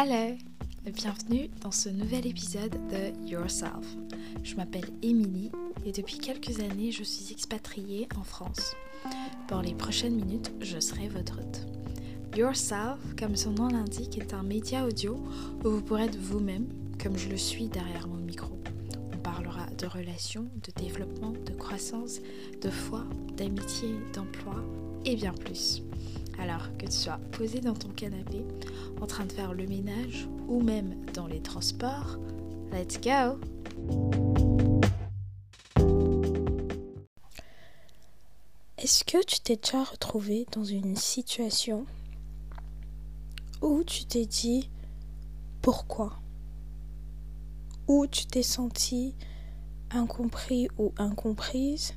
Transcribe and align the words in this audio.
Hello 0.00 0.36
Bienvenue 0.84 1.50
dans 1.60 1.72
ce 1.72 1.88
nouvel 1.88 2.24
épisode 2.24 2.78
de 2.86 3.28
Yourself. 3.28 3.96
Je 4.44 4.54
m'appelle 4.54 4.88
Émilie 5.02 5.50
et 5.84 5.90
depuis 5.90 6.18
quelques 6.18 6.60
années 6.60 6.92
je 6.92 7.02
suis 7.02 7.32
expatriée 7.32 8.06
en 8.16 8.22
France. 8.22 8.76
Pour 9.48 9.60
les 9.60 9.74
prochaines 9.74 10.14
minutes, 10.14 10.52
je 10.60 10.78
serai 10.78 11.08
votre 11.08 11.40
hôte. 11.40 11.66
Yourself, 12.36 13.00
comme 13.18 13.34
son 13.34 13.50
nom 13.50 13.66
l'indique, 13.66 14.18
est 14.18 14.34
un 14.34 14.44
média 14.44 14.86
audio 14.86 15.16
où 15.64 15.68
vous 15.68 15.82
pourrez 15.82 16.04
être 16.04 16.16
vous-même, 16.16 16.68
comme 17.02 17.18
je 17.18 17.28
le 17.28 17.36
suis 17.36 17.66
derrière 17.66 18.06
mon 18.06 18.18
micro. 18.18 18.56
On 19.12 19.18
parlera 19.18 19.66
de 19.66 19.86
relations, 19.86 20.48
de 20.62 20.80
développement, 20.80 21.32
de 21.32 21.52
croissance, 21.54 22.20
de 22.62 22.70
foi, 22.70 23.04
d'amitié, 23.36 23.96
d'emploi 24.14 24.62
et 25.04 25.16
bien 25.16 25.32
plus. 25.32 25.82
Alors 26.38 26.68
que 26.78 26.86
tu 26.86 26.92
sois 26.92 27.18
posé 27.32 27.60
dans 27.60 27.74
ton 27.74 27.88
canapé, 27.88 28.44
en 29.00 29.06
train 29.06 29.24
de 29.24 29.32
faire 29.32 29.54
le 29.54 29.66
ménage 29.66 30.28
ou 30.46 30.62
même 30.62 30.94
dans 31.12 31.26
les 31.26 31.40
transports, 31.40 32.16
let's 32.72 33.00
go! 33.00 33.38
Est-ce 38.78 39.02
que 39.04 39.22
tu 39.24 39.40
t'es 39.40 39.56
déjà 39.56 39.82
retrouvé 39.82 40.46
dans 40.52 40.64
une 40.64 40.94
situation 40.94 41.84
où 43.60 43.82
tu 43.82 44.04
t'es 44.04 44.24
dit 44.24 44.70
pourquoi? 45.60 46.20
Où 47.88 48.06
tu 48.06 48.26
t'es 48.26 48.44
senti 48.44 49.16
incompris 49.90 50.68
ou 50.78 50.92
incomprise? 50.96 51.94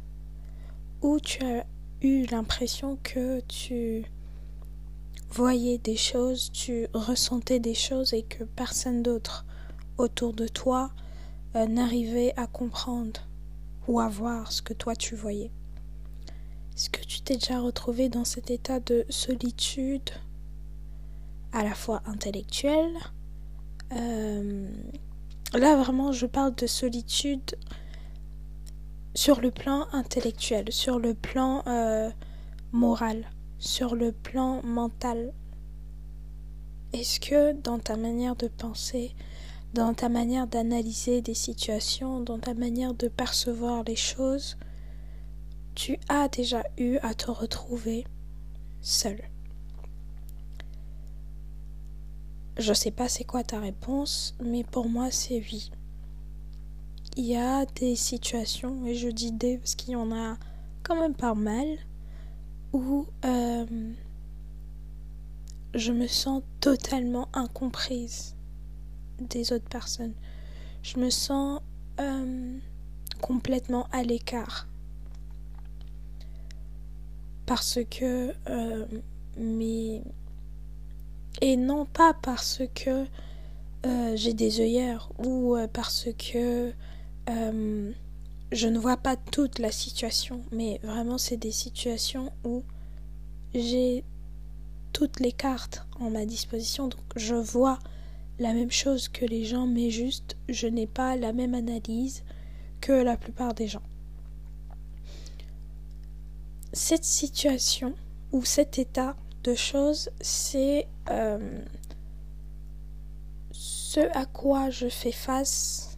Où 1.01 1.19
tu 1.19 1.43
as 1.43 1.65
eu 2.01 2.25
l'impression 2.25 2.97
que 3.03 3.41
tu 3.41 4.03
voyais 5.31 5.77
des 5.77 5.95
choses, 5.95 6.51
tu 6.51 6.87
ressentais 6.93 7.59
des 7.59 7.73
choses 7.73 8.13
et 8.13 8.23
que 8.23 8.43
personne 8.43 9.01
d'autre 9.01 9.45
autour 9.97 10.33
de 10.33 10.47
toi 10.47 10.91
euh, 11.55 11.65
n'arrivait 11.65 12.33
à 12.37 12.47
comprendre 12.47 13.21
ou 13.87 13.99
à 13.99 14.09
voir 14.09 14.51
ce 14.51 14.61
que 14.61 14.73
toi 14.73 14.95
tu 14.95 15.15
voyais. 15.15 15.51
Est-ce 16.75 16.89
que 16.89 17.03
tu 17.05 17.21
t'es 17.21 17.35
déjà 17.35 17.59
retrouvé 17.59 18.09
dans 18.09 18.25
cet 18.25 18.51
état 18.51 18.79
de 18.79 19.05
solitude 19.09 20.09
à 21.53 21.63
la 21.63 21.75
fois 21.75 22.01
intellectuelle 22.05 22.93
euh, 23.93 24.69
Là 25.53 25.75
vraiment 25.77 26.11
je 26.11 26.25
parle 26.25 26.55
de 26.55 26.67
solitude 26.67 27.55
sur 29.13 29.41
le 29.41 29.51
plan 29.51 29.87
intellectuel, 29.91 30.71
sur 30.71 30.99
le 30.99 31.13
plan 31.13 31.63
euh, 31.67 32.09
moral 32.71 33.25
sur 33.61 33.93
le 33.93 34.11
plan 34.11 34.63
mental 34.63 35.31
Est-ce 36.93 37.19
que 37.19 37.53
dans 37.53 37.77
ta 37.77 37.95
manière 37.95 38.35
de 38.35 38.47
penser, 38.47 39.13
dans 39.75 39.93
ta 39.93 40.09
manière 40.09 40.47
d'analyser 40.47 41.21
des 41.21 41.35
situations, 41.35 42.21
dans 42.21 42.39
ta 42.39 42.55
manière 42.55 42.95
de 42.95 43.07
percevoir 43.07 43.83
les 43.83 43.95
choses, 43.95 44.57
tu 45.75 45.99
as 46.09 46.27
déjà 46.27 46.63
eu 46.79 46.97
à 47.03 47.13
te 47.13 47.29
retrouver 47.29 48.07
seul? 48.81 49.21
Je 52.57 52.73
sais 52.73 52.91
pas 52.91 53.09
c'est 53.09 53.25
quoi 53.25 53.43
ta 53.43 53.59
réponse, 53.59 54.35
mais 54.43 54.63
pour 54.63 54.89
moi 54.89 55.11
c'est 55.11 55.37
oui. 55.37 55.69
Il 57.15 57.25
y 57.25 57.37
a 57.37 57.67
des 57.67 57.95
situations, 57.95 58.87
et 58.87 58.95
je 58.95 59.09
dis 59.09 59.31
des 59.31 59.59
parce 59.59 59.75
qu'il 59.75 59.91
y 59.91 59.95
en 59.95 60.11
a 60.11 60.37
quand 60.81 60.99
même 60.99 61.13
pas 61.13 61.35
mal, 61.35 61.67
où 62.73 63.05
euh, 63.25 63.65
je 65.73 65.91
me 65.91 66.07
sens 66.07 66.43
totalement 66.59 67.27
incomprise 67.33 68.35
des 69.19 69.53
autres 69.53 69.69
personnes. 69.69 70.13
Je 70.83 70.99
me 70.99 71.09
sens 71.09 71.61
euh, 71.99 72.57
complètement 73.21 73.87
à 73.91 74.03
l'écart. 74.03 74.67
Parce 77.45 77.79
que 77.89 78.33
euh, 78.49 78.85
et 81.41 81.57
non 81.57 81.85
pas 81.85 82.13
parce 82.13 82.61
que 82.75 83.05
j'ai 84.15 84.33
des 84.33 84.59
œillères 84.59 85.09
ou 85.17 85.57
parce 85.73 86.07
que 86.17 86.71
je 88.51 88.67
ne 88.67 88.79
vois 88.79 88.97
pas 88.97 89.15
toute 89.15 89.59
la 89.59 89.71
situation, 89.71 90.43
mais 90.51 90.79
vraiment 90.83 91.17
c'est 91.17 91.37
des 91.37 91.51
situations 91.51 92.31
où 92.43 92.63
j'ai 93.53 94.03
toutes 94.93 95.19
les 95.19 95.31
cartes 95.31 95.85
en 95.99 96.09
ma 96.09 96.25
disposition, 96.25 96.87
donc 96.87 97.01
je 97.15 97.35
vois 97.35 97.79
la 98.39 98.53
même 98.53 98.71
chose 98.71 99.07
que 99.07 99.25
les 99.25 99.45
gens, 99.45 99.67
mais 99.67 99.89
juste 99.89 100.35
je 100.49 100.67
n'ai 100.67 100.87
pas 100.87 101.15
la 101.15 101.31
même 101.31 101.53
analyse 101.53 102.23
que 102.81 102.91
la 102.91 103.15
plupart 103.15 103.53
des 103.53 103.67
gens. 103.67 103.83
Cette 106.73 107.03
situation 107.05 107.93
ou 108.31 108.43
cet 108.43 108.79
état 108.79 109.15
de 109.43 109.55
choses, 109.55 110.09
c'est 110.21 110.87
euh, 111.09 111.61
ce 113.51 113.99
à 114.15 114.25
quoi 114.25 114.69
je 114.69 114.87
fais 114.87 115.11
face 115.11 115.90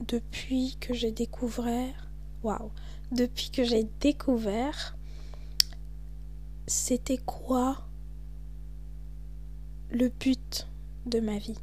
depuis 0.00 0.76
que 0.80 0.94
j'ai 0.94 1.12
découvert, 1.12 2.10
waouh, 2.42 2.70
depuis 3.12 3.50
que 3.50 3.64
j'ai 3.64 3.86
découvert, 4.00 4.96
c'était 6.66 7.18
quoi 7.18 7.84
le 9.90 10.08
but 10.08 10.66
de 11.06 11.20
ma 11.20 11.38
vie? 11.38 11.58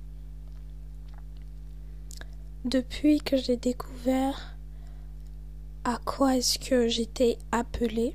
Depuis 2.66 3.20
que 3.20 3.38
j'ai 3.38 3.58
découvert 3.58 4.58
à 5.84 5.98
quoi 6.04 6.36
est-ce 6.36 6.60
que 6.60 6.88
j'étais 6.88 7.38
appelée, 7.52 8.14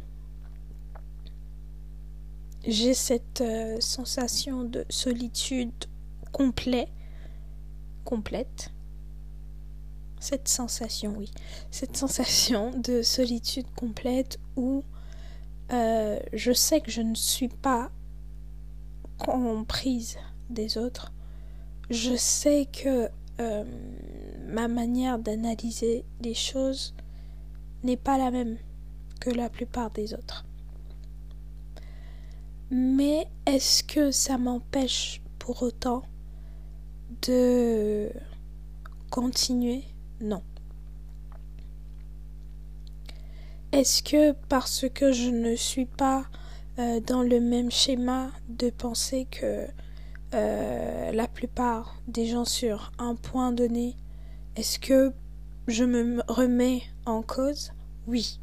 j'ai 2.67 2.95
cette 2.95 3.41
euh, 3.41 3.81
sensation 3.81 4.63
de 4.63 4.85
solitude 4.89 5.73
complet, 6.33 6.89
complète 8.05 8.73
cette 10.23 10.47
sensation, 10.47 11.15
oui, 11.19 11.31
cette 11.73 11.97
sensation 11.97 12.71
de 12.79 13.03
solitude 13.03 13.67
complète 13.75 14.39
où 14.57 14.85
euh, 15.73 16.21
je 16.33 16.53
sais 16.53 16.81
que 16.81 16.93
je 16.93 17.03
ne 17.03 17.17
suis 17.17 17.49
pas 17.49 17.91
comprise 19.19 20.19
des 20.49 20.79
autres. 20.79 21.13
Je 21.91 22.15
sais 22.15 22.69
que 22.73 23.09
euh, 23.41 23.65
ma 24.47 24.69
manière 24.69 25.19
d'analyser 25.19 26.05
les 26.21 26.35
choses 26.35 26.95
n'est 27.83 27.97
pas 27.97 28.17
la 28.17 28.31
même 28.31 28.59
que 29.21 29.31
la 29.31 29.49
plupart 29.49 29.91
des 29.91 30.15
autres. 30.15 30.45
Mais 32.71 33.27
est-ce 33.47 33.83
que 33.83 34.13
ça 34.13 34.39
m'empêche 34.39 35.21
pour 35.41 35.63
autant 35.63 36.05
de 37.23 38.11
continuer 39.11 39.85
non. 40.23 40.43
Est-ce 43.73 44.03
que 44.03 44.33
parce 44.49 44.87
que 44.93 45.13
je 45.13 45.31
ne 45.31 45.57
suis 45.57 45.87
pas 45.87 46.27
euh, 46.79 47.01
dans 47.01 47.23
le 47.23 47.41
même 47.41 47.71
schéma 47.71 48.31
de 48.49 48.71
pensée 48.71 49.27
que 49.31 49.67
euh, 50.35 51.13
la 51.13 51.29
plupart 51.29 51.97
des 52.07 52.27
gens 52.27 52.45
sur 52.45 52.93
un 52.99 53.15
point 53.15 53.53
donné, 53.53 53.97
est-ce 54.57 54.79
que 54.79 55.13
je 55.69 55.85
me 55.85 56.23
remets 56.29 56.83
en 57.07 57.23
cause? 57.23 57.73
Oui. 58.07 58.39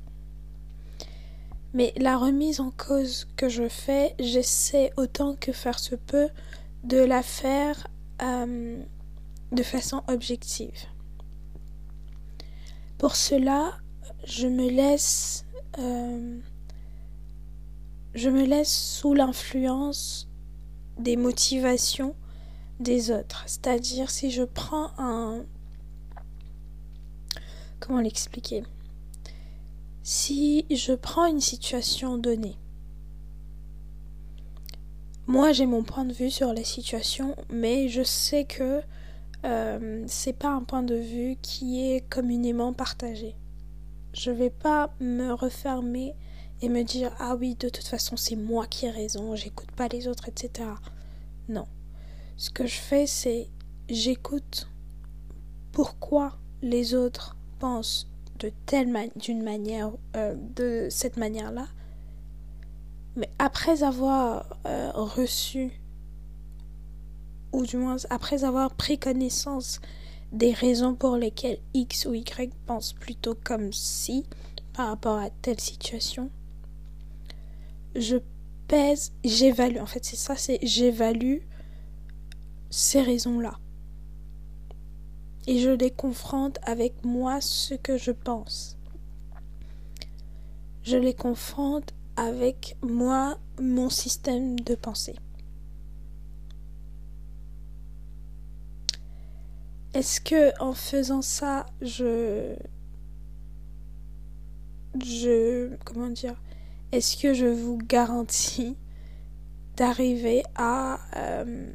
Mais 1.73 1.93
la 1.97 2.17
remise 2.17 2.59
en 2.59 2.71
cause 2.71 3.27
que 3.35 3.49
je 3.49 3.67
fais, 3.67 4.15
j'essaie 4.19 4.91
autant 4.97 5.35
que 5.35 5.51
faire 5.51 5.79
se 5.79 5.95
peut 5.95 6.29
de 6.83 6.97
la 6.97 7.21
faire 7.21 7.87
euh, 8.21 8.81
de 9.51 9.63
façon 9.63 10.03
objective. 10.07 10.85
Pour 12.99 13.15
cela, 13.15 13.77
je 14.25 14.45
me 14.45 14.69
laisse 14.69 15.45
euh, 15.77 16.37
je 18.13 18.29
me 18.29 18.43
laisse 18.43 18.73
sous 18.99 19.13
l'influence 19.13 20.27
des 20.97 21.15
motivations 21.15 22.13
des 22.81 23.09
autres. 23.09 23.43
C'est-à-dire 23.47 24.09
si 24.09 24.31
je 24.31 24.43
prends 24.43 24.91
un 24.97 25.45
comment 27.79 28.01
l'expliquer? 28.01 28.63
Si 30.03 30.65
je 30.69 30.91
prends 30.91 31.25
une 31.25 31.39
situation 31.39 32.17
donnée, 32.17 32.57
moi 35.25 35.53
j'ai 35.53 35.65
mon 35.65 35.83
point 35.83 36.03
de 36.03 36.13
vue 36.13 36.31
sur 36.31 36.53
la 36.53 36.65
situation, 36.65 37.37
mais 37.49 37.87
je 37.87 38.03
sais 38.03 38.43
que 38.43 38.81
euh, 39.45 40.03
c'est 40.07 40.33
pas 40.33 40.49
un 40.49 40.63
point 40.63 40.83
de 40.83 40.95
vue 40.95 41.37
qui 41.41 41.91
est 41.91 42.07
communément 42.09 42.73
partagé. 42.73 43.35
Je 44.13 44.31
vais 44.31 44.49
pas 44.49 44.93
me 44.99 45.31
refermer 45.31 46.15
et 46.61 46.69
me 46.69 46.83
dire 46.83 47.15
ah 47.19 47.35
oui 47.35 47.55
de 47.55 47.69
toute 47.69 47.87
façon 47.87 48.17
c'est 48.17 48.35
moi 48.35 48.65
qui 48.67 48.85
ai 48.85 48.89
raison, 48.89 49.35
j'écoute 49.35 49.71
pas 49.71 49.87
les 49.87 50.07
autres, 50.07 50.27
etc. 50.27 50.69
Non. 51.47 51.67
ce 52.37 52.49
que 52.49 52.65
je 52.65 52.79
fais, 52.79 53.07
c'est 53.07 53.47
j'écoute 53.89 54.69
pourquoi 55.71 56.37
les 56.61 56.93
autres 56.93 57.35
pensent 57.59 58.09
de 58.39 58.51
telle 58.65 58.91
d'une 59.15 59.43
manière, 59.43 59.91
euh, 60.15 60.35
de 60.55 60.87
cette 60.89 61.17
manière-là. 61.17 61.67
Mais 63.15 63.29
après 63.39 63.83
avoir 63.83 64.57
euh, 64.65 64.91
reçu, 64.93 65.78
ou 67.51 67.65
du 67.65 67.77
moins 67.77 67.97
après 68.09 68.43
avoir 68.43 68.73
pris 68.73 68.97
connaissance 68.97 69.79
des 70.31 70.53
raisons 70.53 70.95
pour 70.95 71.15
lesquelles 71.15 71.59
X 71.73 72.05
ou 72.05 72.13
Y 72.13 72.53
pense 72.65 72.93
plutôt 72.93 73.35
comme 73.43 73.73
si 73.73 74.25
par 74.73 74.87
rapport 74.87 75.17
à 75.17 75.29
telle 75.29 75.59
situation, 75.59 76.29
je 77.95 78.17
pèse, 78.67 79.11
j'évalue. 79.23 79.77
En 79.79 79.85
fait, 79.85 80.05
c'est 80.05 80.15
ça, 80.15 80.35
c'est 80.35 80.59
j'évalue 80.61 81.39
ces 82.69 83.01
raisons-là. 83.01 83.59
Et 85.47 85.59
je 85.59 85.71
les 85.71 85.91
confronte 85.91 86.59
avec 86.63 87.03
moi 87.03 87.41
ce 87.41 87.73
que 87.73 87.97
je 87.97 88.11
pense. 88.11 88.77
Je 90.83 90.97
les 90.97 91.13
confronte 91.13 91.93
avec 92.15 92.77
moi 92.81 93.37
mon 93.59 93.89
système 93.89 94.59
de 94.59 94.75
pensée. 94.75 95.15
Est-ce 99.93 100.21
que 100.21 100.51
en 100.61 100.73
faisant 100.73 101.23
ça, 101.23 101.65
je 101.81 102.55
je 105.03 105.75
comment 105.83 106.09
dire 106.09 106.39
Est-ce 106.91 107.17
que 107.17 107.33
je 107.33 107.47
vous 107.47 107.77
garantis 107.77 108.77
d'arriver 109.77 110.43
à 110.55 110.99
euh, 111.15 111.71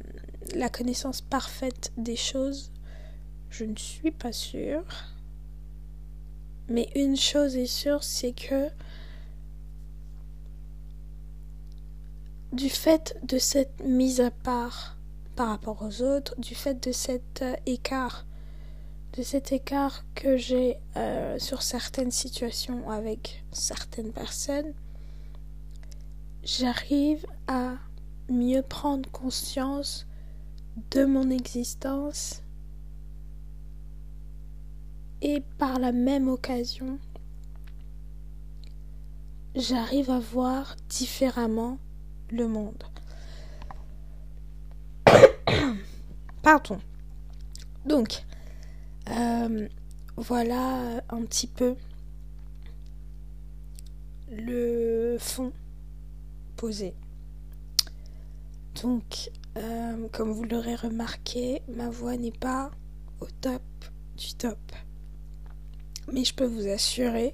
la 0.55 0.69
connaissance 0.69 1.19
parfaite 1.19 1.91
des 1.97 2.15
choses? 2.15 2.71
Je 3.49 3.65
ne 3.65 3.75
suis 3.75 4.11
pas 4.11 4.31
sûre. 4.31 4.85
Mais 6.69 6.89
une 6.95 7.17
chose 7.17 7.57
est 7.57 7.67
sûre, 7.67 8.03
c'est 8.03 8.31
que 8.31 8.69
du 12.53 12.69
fait 12.69 13.17
de 13.23 13.37
cette 13.37 13.83
mise 13.83 14.21
à 14.21 14.31
part 14.31 14.94
par 15.35 15.49
rapport 15.49 15.81
aux 15.81 16.01
autres, 16.01 16.39
du 16.39 16.55
fait 16.55 16.81
de 16.85 16.91
cet 16.91 17.41
euh, 17.41 17.55
écart, 17.65 18.25
de 19.13 19.23
cet 19.23 19.51
écart 19.51 20.03
que 20.15 20.37
j'ai 20.37 20.77
euh, 20.97 21.37
sur 21.39 21.61
certaines 21.61 22.11
situations 22.11 22.89
avec 22.89 23.43
certaines 23.51 24.11
personnes, 24.11 24.73
j'arrive 26.43 27.25
à 27.47 27.75
mieux 28.29 28.61
prendre 28.61 29.09
conscience 29.11 30.07
de 30.91 31.05
mon 31.05 31.29
existence 31.29 32.41
et 35.21 35.41
par 35.57 35.79
la 35.79 35.91
même 35.91 36.27
occasion, 36.27 36.99
j'arrive 39.55 40.09
à 40.09 40.19
voir 40.19 40.75
différemment 40.89 41.77
le 42.29 42.47
monde. 42.47 42.83
Pardon. 46.45 46.77
Donc, 47.87 48.23
euh, 49.09 49.67
voilà 50.15 51.01
un 51.09 51.23
petit 51.23 51.47
peu 51.47 51.75
le 54.29 55.17
fond 55.19 55.51
posé. 56.55 56.93
Donc, 58.83 59.31
euh, 59.57 60.07
comme 60.11 60.33
vous 60.33 60.43
l'aurez 60.43 60.75
remarqué, 60.75 61.63
ma 61.67 61.89
voix 61.89 62.15
n'est 62.15 62.29
pas 62.29 62.69
au 63.21 63.27
top 63.41 63.63
du 64.15 64.35
top. 64.35 64.59
Mais 66.13 66.23
je 66.23 66.35
peux 66.35 66.45
vous 66.45 66.67
assurer 66.67 67.33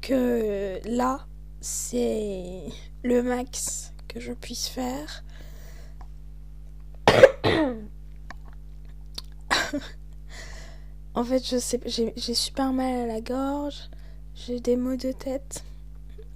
que 0.00 0.78
là, 0.84 1.26
c'est 1.60 2.62
le 3.02 3.24
max 3.24 3.92
que 4.06 4.20
je 4.20 4.32
puisse 4.32 4.68
faire. 4.68 5.24
en 11.14 11.24
fait, 11.24 11.46
je 11.46 11.58
sais, 11.58 11.80
j'ai 11.86 12.34
super 12.34 12.72
mal 12.72 13.02
à 13.02 13.06
la 13.06 13.20
gorge. 13.20 13.90
J'ai 14.34 14.60
des 14.60 14.76
maux 14.76 14.96
de 14.96 15.12
tête 15.12 15.64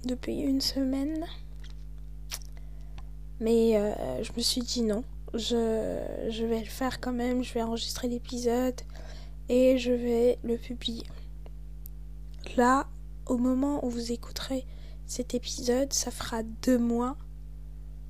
depuis 0.05 0.39
une 0.39 0.61
semaine. 0.61 1.25
Mais 3.39 3.77
euh, 3.77 4.23
je 4.23 4.31
me 4.37 4.41
suis 4.41 4.61
dit 4.61 4.81
non, 4.81 5.03
je, 5.33 5.99
je 6.29 6.45
vais 6.45 6.59
le 6.59 6.65
faire 6.65 6.99
quand 6.99 7.13
même. 7.13 7.43
Je 7.43 7.53
vais 7.53 7.61
enregistrer 7.61 8.07
l'épisode 8.07 8.79
et 9.49 9.77
je 9.77 9.91
vais 9.91 10.39
le 10.43 10.57
publier. 10.57 11.05
Là, 12.57 12.87
au 13.25 13.37
moment 13.37 13.83
où 13.83 13.89
vous 13.89 14.11
écouterez 14.11 14.65
cet 15.05 15.33
épisode, 15.33 15.91
ça 15.93 16.11
fera 16.11 16.43
deux 16.43 16.77
mois 16.77 17.17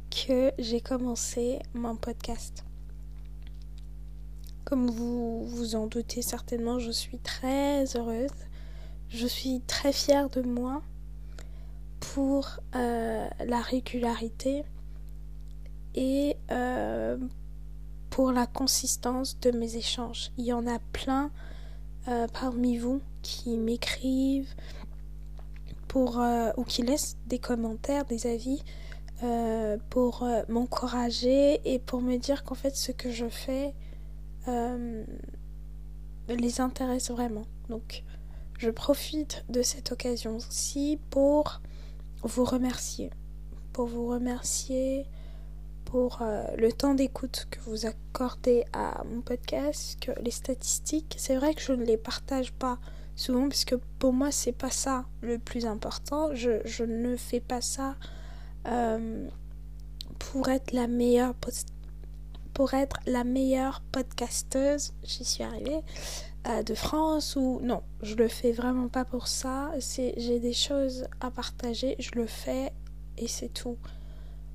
que 0.09 0.51
j'ai 0.59 0.81
commencé 0.81 1.59
mon 1.73 1.95
podcast. 1.95 2.63
Comme 4.65 4.89
vous 4.89 5.45
vous 5.45 5.75
en 5.75 5.85
doutez 5.85 6.23
certainement, 6.23 6.79
je 6.79 6.89
suis 6.89 7.19
très 7.19 7.85
heureuse. 7.95 8.31
Je 9.09 9.27
suis 9.27 9.61
très 9.61 9.93
fière 9.93 10.27
de 10.31 10.41
moi 10.41 10.81
pour 11.99 12.59
euh, 12.75 13.27
la 13.45 13.61
régularité 13.61 14.65
et 15.93 16.35
euh, 16.51 17.15
pour 18.09 18.31
la 18.31 18.47
consistance 18.47 19.39
de 19.39 19.51
mes 19.51 19.75
échanges. 19.77 20.31
Il 20.35 20.45
y 20.45 20.53
en 20.53 20.65
a 20.65 20.79
plein 20.93 21.29
euh, 22.07 22.27
parmi 22.33 22.79
vous 22.79 23.01
qui 23.21 23.57
m'écrivent 23.57 24.55
pour 25.87 26.19
ou 26.57 26.63
qui 26.63 26.81
laissent 26.81 27.17
des 27.27 27.39
commentaires, 27.39 28.03
des 28.05 28.27
avis 28.27 28.63
pour 29.89 30.27
m'encourager 30.49 31.61
et 31.63 31.79
pour 31.79 32.01
me 32.01 32.17
dire 32.17 32.43
qu'en 32.43 32.55
fait 32.55 32.75
ce 32.75 32.91
que 32.91 33.11
je 33.11 33.29
fais 33.29 33.73
euh, 34.47 35.03
les 36.29 36.61
intéresse 36.61 37.11
vraiment. 37.11 37.45
Donc, 37.69 38.03
je 38.57 38.69
profite 38.69 39.43
de 39.49 39.61
cette 39.61 39.91
occasion-ci 39.91 40.99
pour 41.09 41.61
vous 42.23 42.45
remercier. 42.45 43.11
Pour 43.73 43.87
vous 43.87 44.07
remercier 44.07 45.05
pour 45.85 46.21
euh, 46.21 46.43
le 46.57 46.73
temps 46.73 46.95
d'écoute 46.95 47.47
que 47.51 47.59
vous 47.61 47.85
accordez 47.85 48.65
à 48.73 49.03
mon 49.05 49.21
podcast, 49.21 50.11
les 50.21 50.31
statistiques, 50.31 51.15
c'est 51.17 51.35
vrai 51.35 51.53
que 51.53 51.61
je 51.61 51.71
ne 51.71 51.85
les 51.85 51.97
partage 51.97 52.51
pas 52.51 52.79
souvent 53.15 53.47
puisque 53.47 53.77
pour 53.99 54.11
moi 54.11 54.31
c'est 54.31 54.51
pas 54.51 54.71
ça 54.71 55.05
le 55.21 55.37
plus 55.37 55.65
important. 55.65 56.33
Je, 56.33 56.59
je 56.65 56.83
ne 56.83 57.15
fais 57.15 57.39
pas 57.39 57.61
ça 57.61 57.95
euh, 58.67 59.27
pour 60.19 60.49
être 60.49 60.71
la 60.73 60.87
meilleure 60.87 61.35
pour 62.55 62.73
être 62.73 62.97
la 63.05 63.25
meilleure 63.25 63.81
podcasteuse, 63.91 64.93
j'y 65.03 65.25
suis 65.25 65.43
arrivée, 65.43 65.81
euh, 66.47 66.63
de 66.63 66.73
France 66.73 67.35
ou 67.35 67.59
non, 67.61 67.83
je 68.01 68.15
le 68.15 68.29
fais 68.29 68.53
vraiment 68.53 68.87
pas 68.87 69.03
pour 69.03 69.27
ça. 69.27 69.71
J'ai 69.77 70.39
des 70.39 70.53
choses 70.53 71.05
à 71.19 71.29
partager, 71.29 71.95
je 71.99 72.11
le 72.15 72.25
fais 72.25 72.71
et 73.17 73.27
c'est 73.27 73.49
tout. 73.49 73.77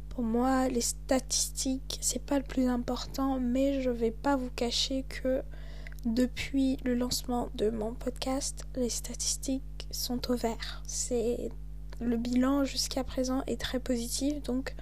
Pour 0.09 0.25
moi, 0.25 0.69
les 0.69 0.81
statistiques, 0.81 1.99
c'est 2.01 2.25
pas 2.25 2.39
le 2.39 2.45
plus 2.45 2.67
important, 2.69 3.39
mais 3.39 3.83
je 3.83 3.91
vais 3.91 4.11
pas 4.11 4.35
vous 4.35 4.51
cacher 4.57 5.05
que 5.05 5.43
depuis 6.07 6.79
le 6.85 6.95
lancement 6.95 7.51
de 7.55 7.69
mon 7.69 7.93
podcast, 7.93 8.65
les 8.77 8.89
statistiques 8.89 9.87
sont 9.91 10.31
au 10.31 10.37
vert. 10.37 10.83
C'est 10.87 11.51
le 12.01 12.17
bilan 12.17 12.65
jusqu'à 12.65 13.05
présent 13.05 13.43
est 13.47 13.61
très 13.61 13.79
positif, 13.79 14.43
donc 14.43 14.75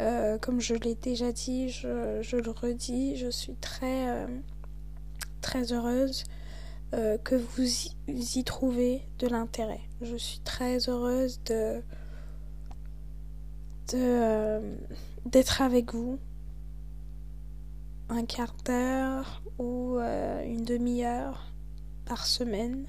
euh, 0.00 0.36
comme 0.38 0.60
je 0.60 0.74
l'ai 0.74 0.94
déjà 0.94 1.32
dit, 1.32 1.70
je, 1.70 2.36
le 2.36 2.50
redis, 2.50 3.16
je 3.16 3.30
suis 3.30 3.54
très, 3.54 4.10
euh, 4.10 4.26
très 5.40 5.72
heureuse 5.72 6.24
euh, 6.94 7.16
que 7.18 7.34
vous 7.34 7.86
y, 8.08 8.38
y, 8.38 8.44
trouvez 8.44 9.02
de 9.18 9.26
l'intérêt. 9.26 9.80
Je 10.02 10.16
suis 10.16 10.40
très 10.40 10.88
heureuse 10.88 11.40
de 11.44 11.82
d'être 15.26 15.62
avec 15.62 15.94
vous 15.94 16.18
un 18.08 18.24
quart 18.24 18.56
d'heure 18.64 19.44
ou 19.60 19.96
une 20.44 20.64
demi-heure 20.64 21.52
par 22.04 22.26
semaine. 22.26 22.86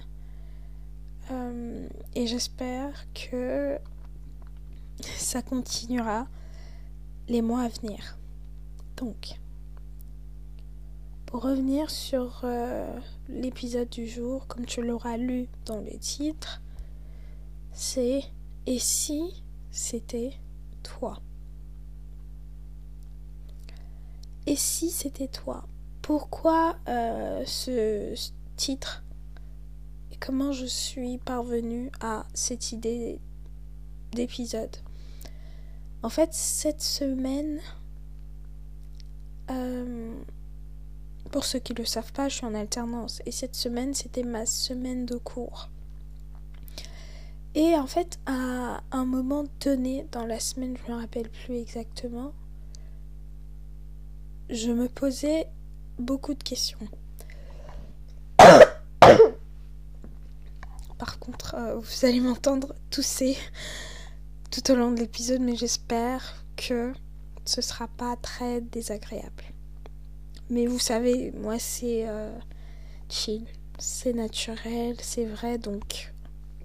et 2.15 2.25
j'espère 2.25 3.05
que 3.13 3.77
ça 5.17 5.43
continuera 5.43 6.27
les 7.27 7.41
mois 7.41 7.61
à 7.61 7.67
venir. 7.67 8.17
Donc, 8.97 9.39
pour 11.25 11.43
revenir 11.43 11.89
sur 11.89 12.41
euh, 12.43 12.99
l'épisode 13.27 13.89
du 13.89 14.07
jour, 14.07 14.47
comme 14.47 14.65
tu 14.65 14.81
l'auras 14.81 15.17
lu 15.17 15.49
dans 15.65 15.81
le 15.81 15.97
titre, 15.99 16.61
c'est 17.73 18.23
Et 18.65 18.79
si 18.79 19.43
c'était 19.69 20.33
toi 20.83 21.21
Et 24.45 24.55
si 24.55 24.89
c'était 24.89 25.27
toi? 25.27 25.67
Pourquoi 26.01 26.77
euh, 26.87 27.43
ce 27.45 28.15
titre? 28.55 29.03
Et 30.11 30.15
comment 30.15 30.53
je 30.53 30.65
suis 30.65 31.17
parvenue 31.17 31.91
à 31.99 32.25
cette 32.33 32.71
idée 32.71 33.19
d'épisode? 34.13 34.77
En 36.07 36.09
fait, 36.09 36.33
cette 36.33 36.81
semaine, 36.81 37.59
euh, 39.51 40.13
pour 41.31 41.43
ceux 41.43 41.59
qui 41.59 41.73
ne 41.73 41.79
le 41.79 41.85
savent 41.85 42.13
pas, 42.13 42.29
je 42.29 42.35
suis 42.35 42.45
en 42.45 42.53
alternance. 42.53 43.21
Et 43.25 43.33
cette 43.33 43.57
semaine, 43.57 43.93
c'était 43.93 44.23
ma 44.23 44.45
semaine 44.45 45.05
de 45.05 45.17
cours. 45.17 45.67
Et 47.55 47.75
en 47.75 47.87
fait, 47.87 48.19
à 48.25 48.81
un 48.93 49.03
moment 49.03 49.43
donné 49.59 50.07
dans 50.13 50.25
la 50.25 50.39
semaine, 50.39 50.77
je 50.77 50.83
ne 50.89 50.95
me 50.95 51.01
rappelle 51.01 51.27
plus 51.27 51.55
exactement, 51.57 52.31
je 54.49 54.71
me 54.71 54.87
posais 54.87 55.45
beaucoup 55.99 56.35
de 56.35 56.43
questions. 56.43 56.79
Par 60.97 61.19
contre, 61.19 61.55
euh, 61.55 61.75
vous 61.75 62.05
allez 62.05 62.21
m'entendre 62.21 62.75
tousser 62.91 63.37
tout 64.51 64.71
au 64.71 64.75
long 64.75 64.91
de 64.91 64.99
l'épisode, 64.99 65.41
mais 65.41 65.55
j'espère 65.55 66.43
que 66.55 66.93
ce 67.45 67.61
sera 67.61 67.87
pas 67.87 68.15
très 68.15 68.61
désagréable. 68.61 69.43
Mais 70.49 70.65
vous 70.65 70.79
savez, 70.79 71.31
moi 71.31 71.59
c'est 71.59 72.07
euh, 72.07 72.31
chill, 73.09 73.45
c'est 73.79 74.13
naturel, 74.13 74.95
c'est 75.01 75.25
vrai, 75.25 75.57
donc 75.57 76.13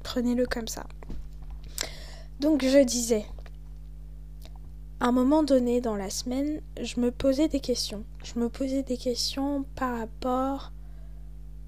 prenez-le 0.02 0.46
comme 0.46 0.68
ça. 0.68 0.86
Donc 2.40 2.64
je 2.64 2.84
disais, 2.84 3.24
à 5.00 5.06
un 5.06 5.12
moment 5.12 5.42
donné 5.42 5.80
dans 5.80 5.96
la 5.96 6.10
semaine, 6.10 6.60
je 6.80 7.00
me 7.00 7.10
posais 7.10 7.48
des 7.48 7.60
questions. 7.60 8.04
Je 8.22 8.38
me 8.38 8.48
posais 8.48 8.82
des 8.82 8.96
questions 8.96 9.64
par 9.74 9.98
rapport 9.98 10.72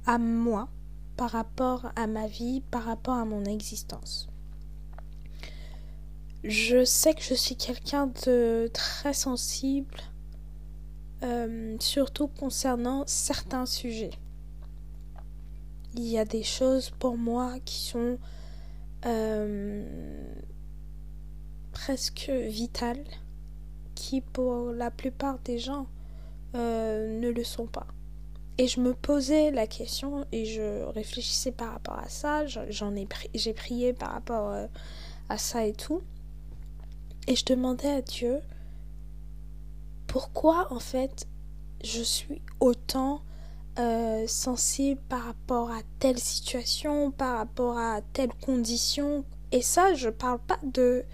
à 0.06 0.18
moi, 0.18 0.68
par 1.16 1.30
rapport 1.30 1.90
à 1.96 2.06
ma 2.06 2.28
vie, 2.28 2.62
par 2.70 2.84
rapport 2.84 3.14
à 3.14 3.24
mon 3.24 3.44
existence. 3.44 4.28
Je 6.44 6.84
sais 6.84 7.14
que 7.14 7.22
je 7.22 7.32
suis 7.32 7.56
quelqu'un 7.56 8.08
de 8.26 8.68
très 8.74 9.14
sensible, 9.14 9.96
euh, 11.22 11.74
surtout 11.80 12.28
concernant 12.28 13.04
certains 13.06 13.64
sujets. 13.64 14.10
Il 15.94 16.04
y 16.04 16.18
a 16.18 16.26
des 16.26 16.42
choses 16.42 16.90
pour 16.98 17.16
moi 17.16 17.54
qui 17.64 17.80
sont 17.80 18.18
euh, 19.06 19.82
presque 21.72 22.28
vitales 22.28 23.04
qui 23.94 24.20
pour 24.20 24.70
la 24.70 24.90
plupart 24.90 25.38
des 25.38 25.58
gens 25.58 25.86
euh, 26.56 27.20
ne 27.20 27.30
le 27.30 27.42
sont 27.42 27.66
pas. 27.66 27.86
Et 28.58 28.68
je 28.68 28.80
me 28.80 28.92
posais 28.92 29.50
la 29.50 29.66
question 29.66 30.26
et 30.30 30.44
je 30.44 30.84
réfléchissais 30.90 31.52
par 31.52 31.72
rapport 31.72 31.98
à 31.98 32.10
ça, 32.10 32.44
j'en 32.46 32.94
ai 32.96 33.08
j'ai 33.34 33.54
prié 33.54 33.94
par 33.94 34.12
rapport 34.12 34.54
à 35.30 35.38
ça 35.38 35.64
et 35.64 35.72
tout. 35.72 36.02
Et 37.26 37.36
je 37.36 37.44
demandais 37.44 37.90
à 37.90 38.02
Dieu 38.02 38.40
pourquoi 40.06 40.72
en 40.72 40.78
fait 40.78 41.26
je 41.82 42.02
suis 42.02 42.42
autant 42.60 43.22
euh, 43.78 44.26
sensible 44.28 45.00
par 45.08 45.24
rapport 45.24 45.70
à 45.70 45.80
telle 45.98 46.18
situation, 46.18 47.10
par 47.10 47.38
rapport 47.38 47.78
à 47.78 48.00
telle 48.12 48.32
condition? 48.34 49.24
Et 49.52 49.62
ça, 49.62 49.94
je 49.94 50.08
parle 50.08 50.38
pas 50.38 50.58
de 50.62 51.04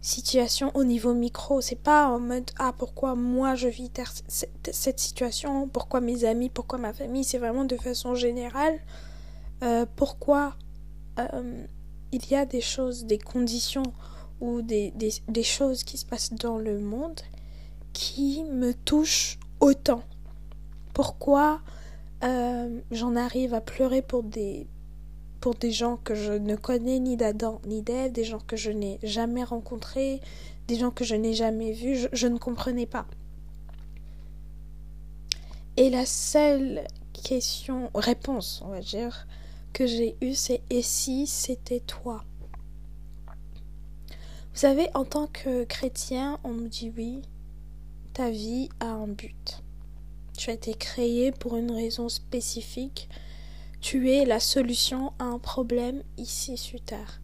situation 0.00 0.70
au 0.74 0.84
niveau 0.84 1.12
micro. 1.14 1.60
C'est 1.60 1.76
pas 1.76 2.08
en 2.08 2.20
mode 2.20 2.50
ah 2.58 2.72
pourquoi 2.76 3.14
moi 3.14 3.54
je 3.54 3.68
vis 3.68 3.90
cette 4.28 4.98
situation, 4.98 5.68
pourquoi 5.68 6.00
mes 6.00 6.24
amis, 6.24 6.48
pourquoi 6.48 6.78
ma 6.78 6.92
famille. 6.92 7.24
C'est 7.24 7.38
vraiment 7.38 7.64
de 7.64 7.76
façon 7.76 8.14
générale. 8.14 8.78
Euh, 9.62 9.84
pourquoi 9.96 10.54
euh, 11.18 11.66
il 12.12 12.26
y 12.30 12.34
a 12.34 12.46
des 12.46 12.62
choses, 12.62 13.04
des 13.04 13.18
conditions 13.18 13.82
ou 14.40 14.62
des, 14.62 14.92
choses 15.42 15.84
qui 15.84 15.98
se 15.98 16.06
passent 16.06 16.32
dans 16.32 16.58
le 16.58 16.78
monde 16.78 17.20
qui 17.92 18.44
me 18.44 18.72
touchent 18.72 19.38
autant. 19.60 20.02
Pourquoi 20.94 21.60
euh, 22.22 22.80
j'en 22.90 23.16
arrive 23.16 23.54
à 23.54 23.60
pleurer 23.60 24.02
pour 24.02 24.22
des 24.22 24.66
pour 25.40 25.54
des 25.54 25.72
gens 25.72 25.96
que 25.96 26.14
je 26.14 26.34
ne 26.34 26.54
connais 26.54 26.98
ni 26.98 27.16
d'Adam 27.16 27.60
ni 27.66 27.80
d'Ève, 27.80 28.12
des 28.12 28.24
gens 28.24 28.40
que 28.40 28.56
je 28.56 28.70
n'ai 28.70 28.98
jamais 29.02 29.42
rencontrés, 29.42 30.20
des 30.68 30.76
gens 30.76 30.90
que 30.90 31.02
je 31.02 31.14
n'ai 31.14 31.32
jamais 31.32 31.72
vus, 31.72 32.06
je, 32.12 32.26
ne 32.26 32.36
comprenais 32.36 32.86
pas. 32.86 33.06
Et 35.78 35.88
la 35.88 36.04
seule 36.04 36.82
question, 37.12 37.90
réponse, 37.94 38.62
on 38.64 38.68
va 38.68 38.80
dire, 38.80 39.26
que 39.72 39.86
j'ai 39.86 40.16
eue, 40.20 40.34
c'est 40.34 40.62
et 40.68 40.82
si 40.82 41.26
c'était 41.26 41.80
toi? 41.80 42.22
Vous 44.52 44.58
savez, 44.58 44.88
en 44.94 45.04
tant 45.04 45.26
que 45.26 45.64
chrétien, 45.64 46.38
on 46.44 46.50
me 46.50 46.68
dit 46.68 46.92
oui, 46.96 47.22
ta 48.12 48.30
vie 48.30 48.68
a 48.80 48.86
un 48.86 49.08
but. 49.08 49.62
Tu 50.36 50.50
as 50.50 50.54
été 50.54 50.74
créé 50.74 51.32
pour 51.32 51.56
une 51.56 51.70
raison 51.70 52.08
spécifique 52.08 53.08
tu 53.80 54.10
es 54.10 54.24
la 54.24 54.40
solution 54.40 55.12
à 55.18 55.24
un 55.24 55.38
problème 55.38 56.02
ici 56.18 56.56
sur 56.56 56.80
Terre. 56.82 57.20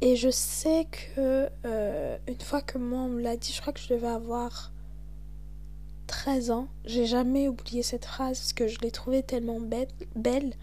Et 0.00 0.16
je 0.16 0.30
sais 0.30 0.86
que 0.90 1.50
euh, 1.66 2.16
une 2.26 2.40
fois 2.40 2.62
que 2.62 2.78
moi 2.78 3.00
on 3.00 3.08
me 3.08 3.20
l'a 3.20 3.36
dit, 3.36 3.52
je 3.52 3.60
crois 3.60 3.74
que 3.74 3.80
je 3.80 3.88
devais 3.88 4.08
avoir 4.08 4.72
13 6.06 6.50
ans. 6.50 6.68
J'ai 6.86 7.04
jamais 7.04 7.46
oublié 7.48 7.82
cette 7.82 8.06
phrase 8.06 8.38
parce 8.38 8.52
que 8.54 8.66
je 8.66 8.80
l'ai 8.80 8.90
trouvée 8.90 9.22
tellement 9.22 9.60
belle, 9.60 10.54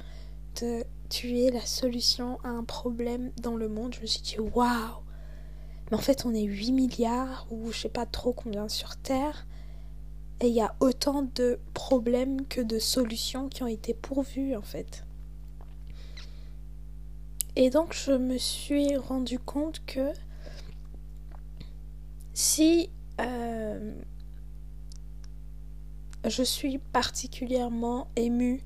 tu 1.09 1.39
es 1.39 1.51
la 1.51 1.65
solution 1.65 2.39
à 2.43 2.49
un 2.49 2.63
problème 2.63 3.31
dans 3.41 3.55
le 3.55 3.69
monde. 3.69 3.93
Je 3.95 4.01
me 4.01 4.05
suis 4.05 4.21
dit 4.21 4.39
waouh! 4.39 5.03
Mais 5.89 5.97
en 5.97 6.01
fait, 6.01 6.25
on 6.25 6.33
est 6.33 6.43
8 6.43 6.71
milliards 6.71 7.47
ou 7.49 7.71
je 7.71 7.79
sais 7.79 7.89
pas 7.89 8.05
trop 8.05 8.33
combien 8.33 8.67
sur 8.67 8.97
Terre. 8.97 9.47
Et 10.41 10.47
il 10.47 10.53
y 10.53 10.61
a 10.61 10.75
autant 10.79 11.27
de 11.35 11.59
problèmes 11.73 12.45
que 12.45 12.61
de 12.61 12.77
solutions 12.77 13.49
qui 13.49 13.63
ont 13.63 13.67
été 13.67 13.93
pourvues 13.93 14.55
en 14.55 14.61
fait. 14.61 15.03
Et 17.55 17.71
donc 17.71 17.93
je 17.93 18.11
me 18.11 18.37
suis 18.37 18.95
rendu 18.97 19.39
compte 19.39 19.83
que 19.87 20.13
si 22.35 22.91
euh, 23.19 23.95
je 26.23 26.43
suis 26.43 26.77
particulièrement 26.77 28.09
émue 28.15 28.61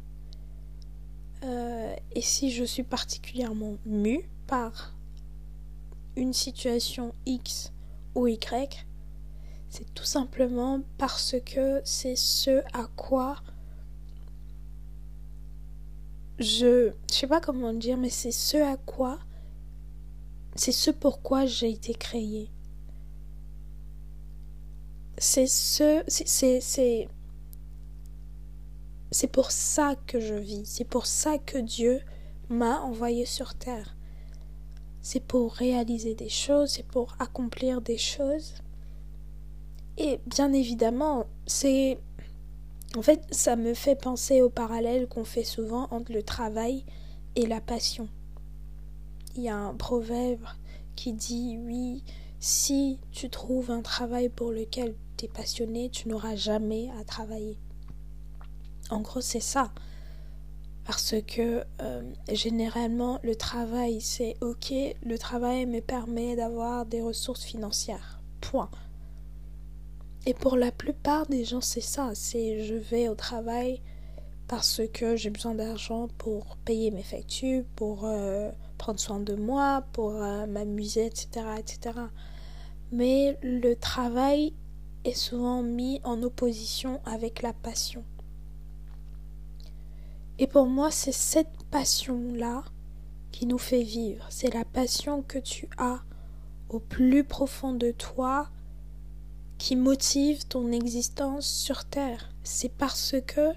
euh, 1.44 1.96
et 2.12 2.22
si 2.22 2.52
je 2.52 2.64
suis 2.64 2.84
particulièrement 2.84 3.78
mue 3.86 4.30
par 4.48 4.94
une 6.16 6.34
situation 6.34 7.14
X 7.26 7.72
ou 8.16 8.28
Y, 8.28 8.86
c'est 9.70 9.94
tout 9.94 10.04
simplement 10.04 10.82
parce 10.98 11.36
que 11.46 11.82
c'est 11.84 12.18
ce 12.18 12.62
à 12.74 12.88
quoi 12.96 13.38
je 16.40 16.92
je 17.10 17.16
sais 17.16 17.28
pas 17.28 17.40
comment 17.40 17.74
dire 17.74 17.98
mais 17.98 18.10
c'est 18.10 18.32
ce 18.32 18.58
à 18.58 18.76
quoi 18.78 19.20
c'est 20.56 20.72
ce 20.72 20.92
pourquoi 20.92 21.46
j'ai 21.46 21.70
été 21.70 21.94
créée. 21.94 22.50
C'est 25.18 25.48
ce 25.48 26.04
c'est 26.08 26.60
c'est 26.62 27.08
c'est 29.12 29.32
pour 29.32 29.52
ça 29.52 29.96
que 30.08 30.20
je 30.20 30.36
vis 30.36 30.66
c'est 30.66 30.86
pour 30.86 31.06
ça 31.06 31.38
que 31.38 31.58
Dieu 31.58 32.02
m'a 32.50 32.82
envoyé 32.82 33.26
sur 33.26 33.54
terre 33.54 33.96
c'est 35.02 35.24
pour 35.24 35.54
réaliser 35.54 36.16
des 36.16 36.30
choses 36.30 36.72
c'est 36.72 36.88
pour 36.88 37.16
accomplir 37.20 37.82
des 37.82 37.98
choses 37.98 38.56
et 39.98 40.20
bien 40.26 40.54
évidemment, 40.54 41.26
c'est. 41.46 42.00
En 42.98 43.02
fait, 43.02 43.22
ça 43.32 43.56
me 43.56 43.74
fait 43.74 43.96
penser 43.96 44.42
au 44.42 44.50
parallèle 44.50 45.08
qu'on 45.08 45.24
fait 45.24 45.44
souvent 45.46 45.88
entre 45.92 46.12
le 46.12 46.24
travail 46.24 46.86
et 47.36 47.46
la 47.46 47.62
passion. 47.62 48.10
Il 49.36 49.44
y 49.44 49.50
a 49.50 49.56
un 49.56 49.76
proverbe 49.76 50.46
qui 50.96 51.14
dit 51.14 51.58
Oui, 51.60 52.04
si 52.40 53.00
tu 53.12 53.30
trouves 53.30 53.72
un 53.72 53.82
travail 53.82 54.30
pour 54.30 54.52
lequel 54.52 54.96
tu 55.18 55.26
es 55.26 55.28
passionné, 55.28 55.90
tu 55.90 56.10
n'auras 56.10 56.36
jamais 56.36 56.90
à 57.00 57.04
travailler. 57.04 57.58
En 58.92 59.00
gros, 59.00 59.22
c'est 59.22 59.40
ça. 59.40 59.72
Parce 60.86 61.16
que 61.26 61.64
euh, 61.82 62.02
généralement, 62.30 63.20
le 63.24 63.36
travail, 63.36 64.02
c'est 64.02 64.36
ok, 64.42 64.74
le 65.04 65.18
travail 65.18 65.66
me 65.66 65.80
permet 65.80 66.36
d'avoir 66.36 66.86
des 66.86 67.02
ressources 67.02 67.44
financières. 67.44 68.20
Point. 68.42 68.70
Et 70.26 70.34
pour 70.34 70.58
la 70.58 70.72
plupart 70.72 71.26
des 71.28 71.46
gens, 71.46 71.62
c'est 71.62 71.82
ça. 71.82 72.12
C'est 72.14 72.66
je 72.66 72.76
vais 72.76 73.08
au 73.08 73.16
travail 73.16 73.82
parce 74.48 74.82
que 74.94 75.16
j'ai 75.16 75.30
besoin 75.30 75.56
d'argent 75.56 76.10
pour 76.18 76.58
payer 76.58 76.92
mes 76.92 77.04
factures, 77.04 77.64
pour 77.78 78.04
euh, 78.04 78.52
prendre 78.78 79.00
soin 79.00 79.22
de 79.22 79.36
moi, 79.36 79.86
pour 79.94 80.22
euh, 80.22 80.46
m'amuser, 80.48 81.06
etc., 81.06 81.46
etc. 81.58 81.98
Mais 82.92 83.38
le 83.42 83.76
travail 83.76 84.54
est 85.06 85.14
souvent 85.14 85.64
mis 85.64 86.02
en 86.04 86.22
opposition 86.22 87.00
avec 87.06 87.42
la 87.42 87.54
passion. 87.54 88.04
Et 90.42 90.48
pour 90.48 90.66
moi, 90.66 90.90
c'est 90.90 91.12
cette 91.12 91.64
passion-là 91.70 92.64
qui 93.32 93.46
nous 93.46 93.60
fait 93.60 93.84
vivre. 93.84 94.26
C'est 94.32 94.52
la 94.52 94.66
passion 94.66 95.22
que 95.22 95.38
tu 95.38 95.70
as 95.78 96.00
au 96.70 96.80
plus 96.80 97.24
profond 97.24 97.76
de 97.76 97.92
toi 97.92 98.50
qui 99.60 99.76
motive 99.76 100.48
ton 100.48 100.72
existence 100.72 101.46
sur 101.46 101.86
Terre. 101.86 102.32
C'est 102.42 102.72
parce 102.72 103.14
que 103.28 103.52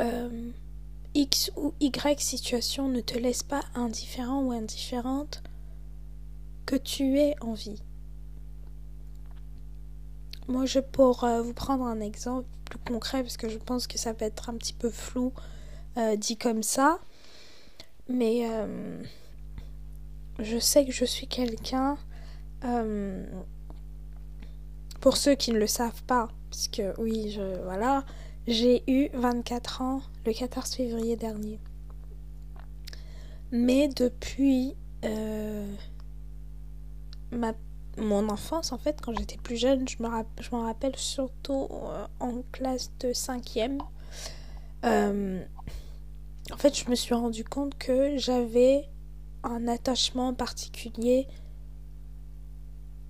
euh, 0.00 0.50
X 1.14 1.52
ou 1.54 1.72
Y 1.78 2.20
situation 2.20 2.88
ne 2.88 3.00
te 3.00 3.16
laisse 3.16 3.44
pas 3.44 3.62
indifférent 3.76 4.42
ou 4.42 4.50
indifférente 4.50 5.40
que 6.66 6.74
tu 6.74 7.20
es 7.20 7.36
en 7.40 7.52
vie. 7.52 7.80
Moi, 10.46 10.66
je 10.66 10.78
pour 10.78 11.24
euh, 11.24 11.40
vous 11.40 11.54
prendre 11.54 11.84
un 11.84 12.00
exemple 12.00 12.46
plus 12.66 12.78
concret, 12.78 13.22
parce 13.22 13.38
que 13.38 13.48
je 13.48 13.56
pense 13.56 13.86
que 13.86 13.96
ça 13.96 14.12
peut 14.12 14.26
être 14.26 14.50
un 14.50 14.54
petit 14.54 14.74
peu 14.74 14.90
flou 14.90 15.32
euh, 15.96 16.16
dit 16.16 16.36
comme 16.36 16.62
ça, 16.62 16.98
mais 18.08 18.46
euh, 18.50 19.02
je 20.38 20.58
sais 20.58 20.84
que 20.84 20.92
je 20.92 21.04
suis 21.04 21.26
quelqu'un. 21.26 21.96
pour 25.00 25.16
ceux 25.16 25.34
qui 25.34 25.52
ne 25.52 25.58
le 25.58 25.66
savent 25.66 26.02
pas, 26.04 26.28
parce 26.50 26.68
que 26.68 26.98
oui, 27.00 27.30
je 27.30 27.62
voilà, 27.64 28.04
j'ai 28.46 28.82
eu 28.90 29.08
24 29.14 29.82
ans 29.82 30.02
le 30.26 30.32
14 30.32 30.74
février 30.74 31.16
dernier. 31.16 31.58
Mais 33.50 33.88
depuis 33.88 34.74
ma 37.30 37.52
mon 37.98 38.28
enfance, 38.28 38.72
en 38.72 38.78
fait, 38.78 39.00
quand 39.00 39.14
j'étais 39.16 39.36
plus 39.36 39.56
jeune, 39.56 39.86
je 39.88 39.96
m'en 40.00 40.62
rappelle 40.62 40.96
surtout 40.96 41.68
euh, 41.70 42.06
en 42.20 42.42
classe 42.52 42.90
de 43.00 43.12
cinquième. 43.12 43.78
Euh, 44.84 45.42
en 46.52 46.56
fait, 46.56 46.76
je 46.76 46.90
me 46.90 46.94
suis 46.94 47.14
rendu 47.14 47.44
compte 47.44 47.76
que 47.78 48.16
j'avais 48.18 48.88
un 49.42 49.68
attachement 49.68 50.34
particulier 50.34 51.26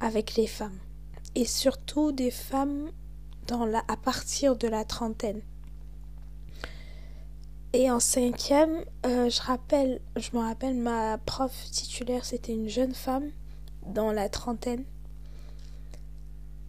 avec 0.00 0.36
les 0.36 0.46
femmes. 0.46 0.78
Et 1.34 1.44
surtout 1.44 2.12
des 2.12 2.30
femmes 2.30 2.90
à 3.88 3.96
partir 3.96 4.56
de 4.56 4.68
la 4.68 4.84
trentaine. 4.84 5.42
Et 7.72 7.90
en 7.90 7.98
cinquième, 7.98 8.84
euh, 9.04 9.28
je 9.28 9.42
rappelle, 9.42 10.00
je 10.16 10.30
me 10.32 10.38
rappelle, 10.38 10.76
ma 10.76 11.18
prof 11.18 11.52
titulaire, 11.72 12.24
c'était 12.24 12.52
une 12.52 12.68
jeune 12.68 12.94
femme 12.94 13.30
dans 13.86 14.12
la 14.12 14.28
trentaine. 14.28 14.84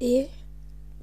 Et 0.01 0.27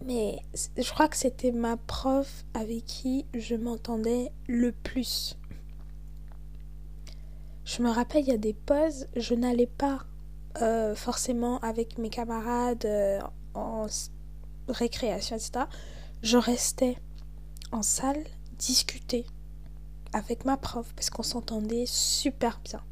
mais 0.04 0.40
je 0.54 0.90
crois 0.90 1.08
que 1.08 1.16
c'était 1.16 1.52
ma 1.52 1.76
prof 1.76 2.44
avec 2.54 2.84
qui 2.84 3.24
je 3.34 3.54
m'entendais 3.54 4.32
le 4.48 4.72
plus. 4.72 5.36
Je 7.64 7.82
me 7.82 7.90
rappelle, 7.90 8.22
il 8.22 8.28
y 8.28 8.32
a 8.32 8.38
des 8.38 8.54
pauses, 8.54 9.06
je 9.14 9.34
n'allais 9.34 9.68
pas 9.68 10.04
euh, 10.60 10.94
forcément 10.96 11.58
avec 11.60 11.98
mes 11.98 12.10
camarades 12.10 12.84
euh, 12.84 13.20
en 13.54 13.86
récréation, 14.68 15.36
etc. 15.36 15.66
Je 16.22 16.36
restais 16.36 16.96
en 17.70 17.82
salle 17.82 18.22
discuter 18.58 19.24
avec 20.12 20.44
ma 20.44 20.56
prof 20.56 20.92
parce 20.94 21.10
qu'on 21.10 21.22
s'entendait 21.22 21.86
super 21.86 22.60
bien. 22.64 22.82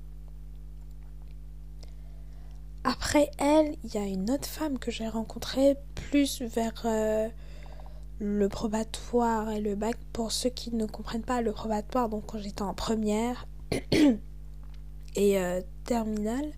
Après 2.82 3.30
elle, 3.38 3.76
il 3.84 3.94
y 3.94 3.98
a 3.98 4.06
une 4.06 4.30
autre 4.30 4.48
femme 4.48 4.78
que 4.78 4.90
j'ai 4.90 5.08
rencontrée 5.08 5.76
plus 5.94 6.40
vers 6.40 6.82
euh, 6.86 7.28
le 8.18 8.48
probatoire 8.48 9.50
et 9.50 9.60
le 9.60 9.74
bac. 9.74 9.96
Pour 10.12 10.32
ceux 10.32 10.48
qui 10.48 10.74
ne 10.74 10.86
comprennent 10.86 11.24
pas 11.24 11.42
le 11.42 11.52
probatoire, 11.52 12.08
donc 12.08 12.26
quand 12.26 12.38
j'étais 12.38 12.62
en 12.62 12.72
première 12.72 13.46
et 15.14 15.38
euh, 15.38 15.60
terminale, 15.84 16.52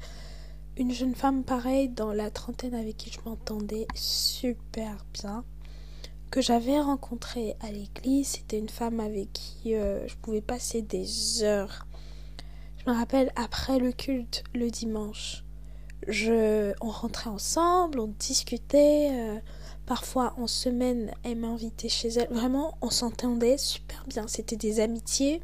une 0.77 0.93
jeune 0.93 1.17
femme 1.17 1.43
pareille 1.43 1.89
dans 1.89 2.13
la 2.13 2.31
trentaine 2.31 2.75
avec 2.75 2.97
qui 2.97 3.11
je 3.11 3.19
m'entendais 3.25 3.89
super 3.97 5.05
bien, 5.13 5.45
que 6.31 6.41
j'avais 6.41 6.81
rencontrée 6.81 7.57
à 7.61 7.73
l'église. 7.73 8.29
C'était 8.29 8.59
une 8.59 8.69
femme 8.69 9.01
avec 9.01 9.33
qui 9.33 9.75
euh, 9.75 10.07
je 10.07 10.15
pouvais 10.17 10.41
passer 10.41 10.83
des 10.83 11.43
heures. 11.43 11.85
Je 12.79 12.89
me 12.91 12.97
rappelle 12.97 13.33
après 13.35 13.81
le 13.81 13.91
culte 13.91 14.45
le 14.55 14.71
dimanche 14.71 15.42
on 16.09 16.91
rentrait 16.91 17.31
ensemble, 17.31 18.01
on 18.01 18.15
discutait. 18.19 19.11
Euh, 19.12 19.38
parfois 19.87 20.35
en 20.38 20.47
semaine, 20.47 21.12
elle 21.23 21.37
m'invitait 21.37 21.88
chez 21.88 22.09
elle. 22.09 22.29
Vraiment, 22.31 22.77
on 22.81 22.91
s'entendait 22.91 23.59
super 23.59 24.05
bien. 24.07 24.27
C'était 24.29 24.57
des 24.57 24.81
amitiés 24.81 25.41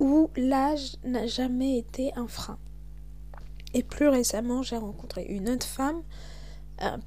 où 0.00 0.30
l'âge 0.36 0.96
n'a 1.04 1.26
jamais 1.26 1.78
été 1.78 2.12
un 2.16 2.26
frein. 2.26 2.58
Et 3.72 3.82
plus 3.82 4.08
récemment, 4.08 4.62
j'ai 4.62 4.76
rencontré 4.76 5.24
une 5.24 5.48
autre 5.48 5.66
femme, 5.66 6.02
un 6.78 7.00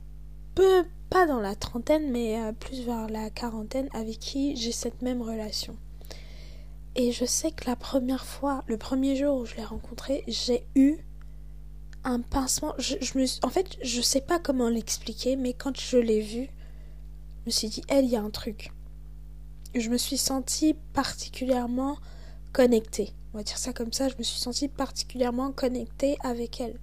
peu 0.55 0.85
pas 1.09 1.25
dans 1.25 1.39
la 1.39 1.55
trentaine, 1.55 2.11
mais 2.11 2.39
euh, 2.39 2.51
plus 2.51 2.81
vers 2.81 3.07
la 3.07 3.29
quarantaine, 3.29 3.87
avec 3.93 4.19
qui 4.19 4.55
j'ai 4.57 4.73
cette 4.73 5.01
même 5.01 5.21
relation. 5.21 5.77
Et 6.95 7.11
je 7.11 7.25
sais 7.25 7.51
que 7.51 7.65
la 7.67 7.75
première 7.75 8.25
fois, 8.25 8.63
le 8.67 8.77
premier 8.77 9.15
jour 9.15 9.37
où 9.37 9.45
je 9.45 9.55
l'ai 9.55 9.63
rencontrée, 9.63 10.23
j'ai 10.27 10.65
eu 10.75 10.97
un 12.03 12.21
pincement. 12.21 12.73
Je, 12.77 12.95
me, 13.17 13.45
en 13.45 13.49
fait, 13.49 13.77
je 13.81 14.01
sais 14.01 14.21
pas 14.21 14.39
comment 14.39 14.69
l'expliquer, 14.69 15.35
mais 15.35 15.53
quand 15.53 15.77
je 15.79 15.97
l'ai 15.97 16.21
vu, 16.21 16.49
je 17.41 17.45
me 17.47 17.51
suis 17.51 17.69
dit, 17.69 17.81
elle, 17.87 18.05
il 18.05 18.11
y 18.11 18.15
a 18.15 18.21
un 18.21 18.29
truc. 18.29 18.71
Je 19.75 19.89
me 19.89 19.97
suis 19.97 20.17
sentie 20.17 20.75
particulièrement 20.93 21.97
connectée. 22.53 23.13
On 23.33 23.37
va 23.37 23.43
dire 23.43 23.57
ça 23.57 23.73
comme 23.73 23.93
ça. 23.93 24.09
Je 24.09 24.15
me 24.17 24.23
suis 24.23 24.39
sentie 24.39 24.67
particulièrement 24.67 25.51
connectée 25.51 26.17
avec 26.23 26.61
elle. 26.61 26.79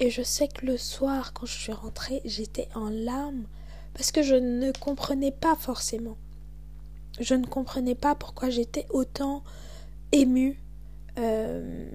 Et 0.00 0.10
je 0.10 0.22
sais 0.22 0.48
que 0.48 0.64
le 0.64 0.76
soir, 0.76 1.32
quand 1.32 1.46
je 1.46 1.58
suis 1.58 1.72
rentrée, 1.72 2.22
j'étais 2.24 2.68
en 2.74 2.88
larmes 2.88 3.46
parce 3.94 4.12
que 4.12 4.22
je 4.22 4.36
ne 4.36 4.70
comprenais 4.72 5.32
pas 5.32 5.56
forcément. 5.56 6.16
Je 7.18 7.34
ne 7.34 7.44
comprenais 7.44 7.96
pas 7.96 8.14
pourquoi 8.14 8.48
j'étais 8.48 8.86
autant 8.90 9.42
émue. 10.12 10.62
Euh, 11.18 11.88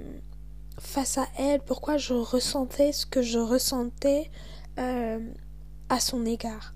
face 0.83 1.17
à 1.17 1.27
elle, 1.39 1.61
pourquoi 1.61 1.97
je 1.97 2.13
ressentais 2.13 2.91
ce 2.91 3.05
que 3.05 3.21
je 3.21 3.39
ressentais 3.39 4.29
euh, 4.77 5.19
à 5.89 5.99
son 5.99 6.25
égard. 6.25 6.75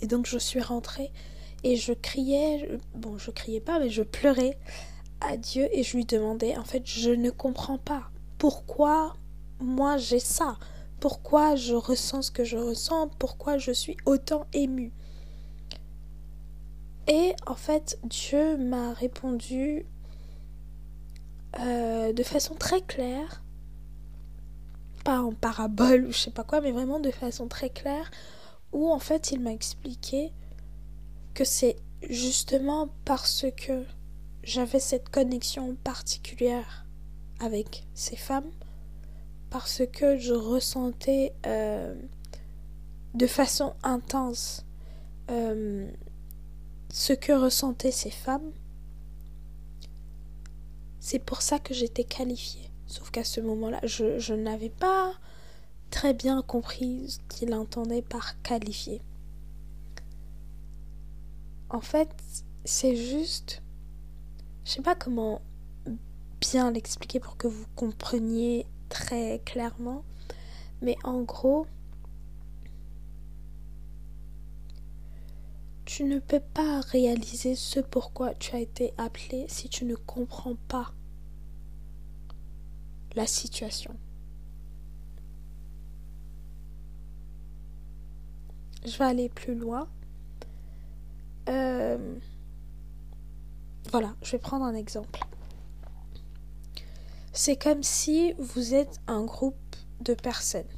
Et 0.00 0.06
donc 0.06 0.26
je 0.26 0.36
suis 0.38 0.60
rentrée 0.60 1.12
et 1.62 1.76
je 1.76 1.92
criais, 1.92 2.68
bon 2.94 3.16
je 3.16 3.30
criais 3.30 3.60
pas 3.60 3.78
mais 3.78 3.88
je 3.88 4.02
pleurais 4.02 4.58
à 5.20 5.36
Dieu 5.36 5.68
et 5.72 5.82
je 5.82 5.96
lui 5.96 6.04
demandais 6.04 6.56
en 6.58 6.64
fait 6.64 6.82
je 6.84 7.10
ne 7.10 7.30
comprends 7.30 7.78
pas 7.78 8.10
pourquoi 8.38 9.14
moi 9.60 9.96
j'ai 9.96 10.20
ça, 10.20 10.58
pourquoi 11.00 11.56
je 11.56 11.74
ressens 11.74 12.22
ce 12.22 12.30
que 12.30 12.44
je 12.44 12.58
ressens, 12.58 13.08
pourquoi 13.18 13.56
je 13.56 13.70
suis 13.70 13.96
autant 14.04 14.46
émue? 14.52 14.92
Et 17.08 17.34
en 17.46 17.54
fait 17.54 17.98
Dieu 18.02 18.58
m'a 18.58 18.92
répondu 18.92 19.86
euh, 21.60 22.12
de 22.12 22.22
façon 22.22 22.54
très 22.54 22.80
claire, 22.82 23.42
pas 25.04 25.20
en 25.20 25.32
parabole 25.32 26.06
ou 26.06 26.12
je 26.12 26.18
sais 26.18 26.30
pas 26.30 26.44
quoi, 26.44 26.60
mais 26.60 26.72
vraiment 26.72 27.00
de 27.00 27.10
façon 27.10 27.48
très 27.48 27.70
claire, 27.70 28.10
où 28.72 28.90
en 28.90 28.98
fait 28.98 29.32
il 29.32 29.40
m'a 29.40 29.52
expliqué 29.52 30.32
que 31.34 31.44
c'est 31.44 31.76
justement 32.08 32.88
parce 33.04 33.46
que 33.56 33.84
j'avais 34.42 34.80
cette 34.80 35.08
connexion 35.08 35.76
particulière 35.76 36.86
avec 37.40 37.86
ces 37.94 38.16
femmes, 38.16 38.50
parce 39.50 39.82
que 39.92 40.18
je 40.18 40.34
ressentais 40.34 41.34
euh, 41.46 41.94
de 43.14 43.26
façon 43.26 43.74
intense 43.82 44.64
euh, 45.30 45.90
ce 46.90 47.12
que 47.12 47.32
ressentaient 47.32 47.90
ces 47.90 48.10
femmes, 48.10 48.52
c'est 51.06 51.20
pour 51.20 51.40
ça 51.40 51.60
que 51.60 51.72
j'étais 51.72 52.02
qualifiée. 52.02 52.68
Sauf 52.88 53.12
qu'à 53.12 53.22
ce 53.22 53.40
moment-là, 53.40 53.78
je, 53.84 54.34
n'avais 54.34 54.70
pas 54.70 55.12
très 55.88 56.12
bien 56.12 56.42
compris 56.42 57.10
ce 57.10 57.18
qu'il 57.28 57.54
entendait 57.54 58.02
par 58.02 58.42
qualifié. 58.42 59.00
En 61.70 61.80
fait, 61.80 62.08
c'est 62.64 62.96
juste. 62.96 63.62
Je 64.64 64.72
sais 64.72 64.82
pas 64.82 64.96
comment 64.96 65.42
bien 66.40 66.72
l'expliquer 66.72 67.20
pour 67.20 67.36
que 67.36 67.46
vous 67.46 67.66
compreniez 67.76 68.66
très 68.88 69.40
clairement. 69.44 70.02
Mais 70.82 70.96
en 71.04 71.22
gros, 71.22 71.68
tu 75.96 76.04
ne 76.04 76.18
peux 76.18 76.40
pas 76.40 76.80
réaliser 76.80 77.54
ce 77.54 77.80
pourquoi 77.80 78.34
tu 78.34 78.54
as 78.54 78.58
été 78.58 78.92
appelé 78.98 79.46
si 79.48 79.70
tu 79.70 79.86
ne 79.86 79.94
comprends 79.94 80.56
pas 80.68 80.92
la 83.14 83.26
situation. 83.26 83.96
je 88.84 88.98
vais 88.98 89.06
aller 89.06 89.30
plus 89.30 89.54
loin. 89.54 89.88
Euh, 91.48 92.18
voilà, 93.90 94.14
je 94.22 94.32
vais 94.32 94.38
prendre 94.38 94.66
un 94.66 94.74
exemple. 94.74 95.20
C'est 97.32 97.56
comme 97.56 97.82
si 97.82 98.34
vous 98.34 98.74
êtes 98.74 99.00
un 99.06 99.24
groupe 99.24 99.76
de 100.02 100.12
personnes. 100.12 100.68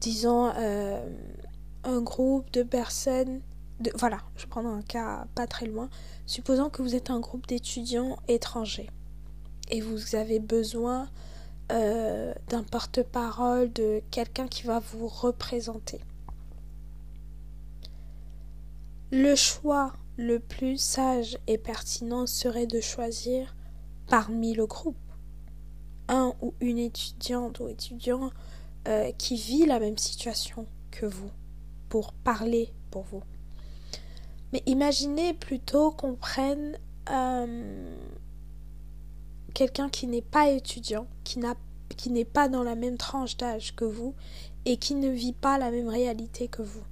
Disons 0.00 0.52
euh, 0.56 1.08
un 1.84 2.02
groupe 2.02 2.50
de 2.52 2.62
personnes. 2.62 3.40
Voilà, 3.94 4.18
je 4.36 4.46
prendre 4.46 4.68
un 4.68 4.82
cas 4.82 5.26
pas 5.34 5.46
très 5.46 5.66
loin. 5.66 5.88
Supposons 6.26 6.68
que 6.68 6.82
vous 6.82 6.94
êtes 6.94 7.10
un 7.10 7.20
groupe 7.20 7.46
d'étudiants 7.46 8.18
étrangers 8.26 8.90
et 9.70 9.80
vous 9.80 10.16
avez 10.16 10.40
besoin 10.40 11.08
euh, 11.70 12.34
d'un 12.48 12.64
porte-parole, 12.64 13.72
de 13.72 14.02
quelqu'un 14.10 14.48
qui 14.48 14.64
va 14.64 14.80
vous 14.80 15.06
représenter. 15.06 16.00
Le 19.12 19.34
choix 19.36 19.92
le 20.16 20.40
plus 20.40 20.78
sage 20.78 21.38
et 21.46 21.56
pertinent 21.56 22.26
serait 22.26 22.66
de 22.66 22.80
choisir 22.80 23.54
parmi 24.08 24.54
le 24.54 24.66
groupe 24.66 24.96
un 26.08 26.34
ou 26.40 26.54
une 26.60 26.78
étudiante 26.78 27.60
ou 27.60 27.68
étudiant 27.68 28.30
euh, 28.88 29.12
qui 29.12 29.36
vit 29.36 29.66
la 29.66 29.78
même 29.78 29.98
situation 29.98 30.66
que 30.90 31.06
vous 31.06 31.30
pour 31.88 32.12
parler 32.12 32.72
pour 32.90 33.02
vous. 33.02 33.22
Mais 34.52 34.62
imaginez 34.66 35.34
plutôt 35.34 35.90
qu'on 35.90 36.14
prenne 36.14 36.78
euh, 37.10 37.96
quelqu'un 39.54 39.88
qui 39.88 40.06
n'est 40.06 40.22
pas 40.22 40.48
étudiant, 40.48 41.06
qui 41.24 41.38
n'est 42.10 42.24
pas 42.24 42.48
dans 42.48 42.62
la 42.62 42.74
même 42.74 42.96
tranche 42.96 43.36
d'âge 43.36 43.74
que 43.74 43.84
vous 43.84 44.14
et 44.64 44.76
qui 44.76 44.94
ne 44.94 45.10
vit 45.10 45.32
pas 45.32 45.58
la 45.58 45.70
même 45.70 45.88
réalité 45.88 46.48
que 46.48 46.62
vous. 46.62 46.84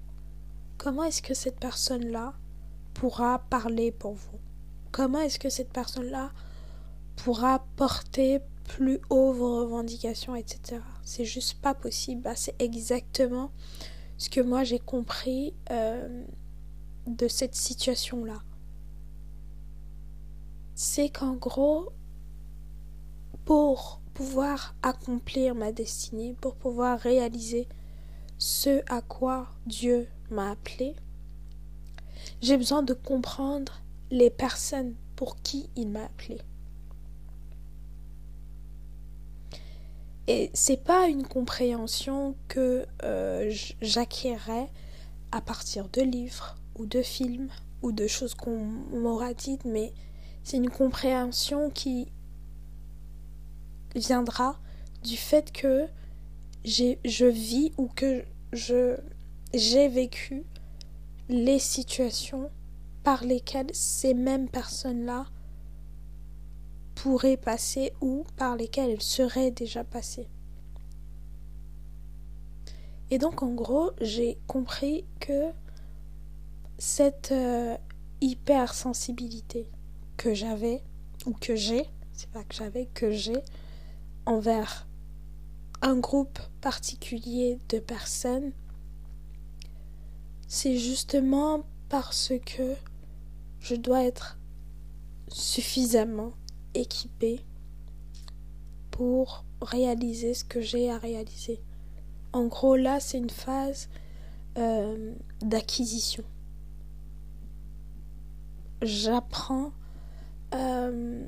Comment 0.78 1.04
est-ce 1.04 1.22
que 1.22 1.34
cette 1.34 1.58
personne-là 1.58 2.34
pourra 2.94 3.38
parler 3.50 3.92
pour 3.92 4.12
vous? 4.12 4.38
Comment 4.92 5.20
est-ce 5.20 5.38
que 5.38 5.50
cette 5.50 5.72
personne-là 5.72 6.32
pourra 7.16 7.64
porter 7.76 8.40
plus 8.64 9.00
haut 9.10 9.32
vos 9.32 9.60
revendications, 9.60 10.34
etc. 10.34 10.80
C'est 11.02 11.24
juste 11.24 11.60
pas 11.60 11.74
possible. 11.74 12.22
Bah, 12.22 12.34
c'est 12.34 12.60
exactement 12.60 13.50
ce 14.18 14.28
que 14.28 14.40
moi 14.40 14.64
j'ai 14.64 14.78
compris 14.78 15.54
euh, 15.70 16.24
de 17.06 17.28
cette 17.28 17.54
situation-là. 17.54 18.42
C'est 20.74 21.08
qu'en 21.08 21.34
gros, 21.34 21.90
pour 23.44 24.00
pouvoir 24.12 24.74
accomplir 24.82 25.54
ma 25.54 25.72
destinée, 25.72 26.34
pour 26.40 26.56
pouvoir 26.56 26.98
réaliser 26.98 27.68
ce 28.38 28.82
à 28.90 29.00
quoi 29.00 29.48
Dieu 29.66 30.08
m'a 30.30 30.50
appelé, 30.50 30.94
j'ai 32.42 32.56
besoin 32.56 32.82
de 32.82 32.92
comprendre 32.92 33.80
les 34.10 34.30
personnes 34.30 34.94
pour 35.14 35.36
qui 35.42 35.70
il 35.76 35.88
m'a 35.88 36.04
appelé. 36.04 36.38
Et 40.28 40.50
c'est 40.54 40.82
pas 40.82 41.06
une 41.06 41.26
compréhension 41.26 42.34
que 42.48 42.84
euh, 43.04 43.54
à 45.32 45.40
partir 45.40 45.88
de 45.88 46.02
livres 46.02 46.56
ou 46.78 46.86
de 46.86 47.02
films 47.02 47.48
ou 47.82 47.92
de 47.92 48.06
choses 48.06 48.34
qu'on 48.34 48.64
m'aura 48.64 49.34
dites, 49.34 49.64
mais 49.64 49.92
c'est 50.42 50.56
une 50.56 50.70
compréhension 50.70 51.70
qui 51.70 52.08
viendra 53.94 54.58
du 55.02 55.16
fait 55.16 55.52
que 55.52 55.86
je 56.64 57.26
vis 57.26 57.72
ou 57.76 57.88
que 57.88 58.24
je 58.52 58.96
j'ai 59.54 59.88
vécu 59.88 60.44
les 61.28 61.58
situations 61.58 62.50
par 63.02 63.24
lesquelles 63.24 63.72
ces 63.72 64.14
mêmes 64.14 64.48
personnes-là 64.48 65.26
pourraient 66.94 67.36
passer 67.36 67.92
ou 68.00 68.24
par 68.36 68.56
lesquelles 68.56 68.90
elles 68.90 69.02
seraient 69.02 69.50
déjà 69.50 69.84
passées. 69.84 70.28
Et 73.10 73.18
donc 73.18 73.42
en 73.42 73.54
gros, 73.54 73.92
j'ai 74.00 74.38
compris 74.46 75.04
que 75.20 75.52
cette 76.78 77.32
euh, 77.32 77.76
hypersensibilité 78.20 79.70
que 80.16 80.34
j'avais 80.34 80.82
ou 81.26 81.32
que 81.32 81.56
j'ai, 81.56 81.88
c'est 82.12 82.30
pas 82.30 82.44
que 82.44 82.54
j'avais, 82.54 82.86
que 82.86 83.10
j'ai 83.10 83.40
envers 84.26 84.86
un 85.82 85.96
groupe 85.96 86.38
particulier 86.60 87.58
de 87.68 87.78
personnes, 87.78 88.52
c'est 90.48 90.78
justement 90.78 91.64
parce 91.88 92.32
que 92.44 92.74
je 93.60 93.74
dois 93.74 94.04
être 94.04 94.38
suffisamment 95.28 96.32
équipé 96.74 97.40
pour 98.90 99.44
réaliser 99.60 100.34
ce 100.34 100.44
que 100.44 100.60
j'ai 100.60 100.90
à 100.90 100.98
réaliser. 100.98 101.60
En 102.32 102.46
gros, 102.46 102.76
là, 102.76 103.00
c'est 103.00 103.18
une 103.18 103.30
phase 103.30 103.88
euh, 104.58 105.14
d'acquisition. 105.40 106.24
J'apprends. 108.82 109.72
Euh, 110.54 111.26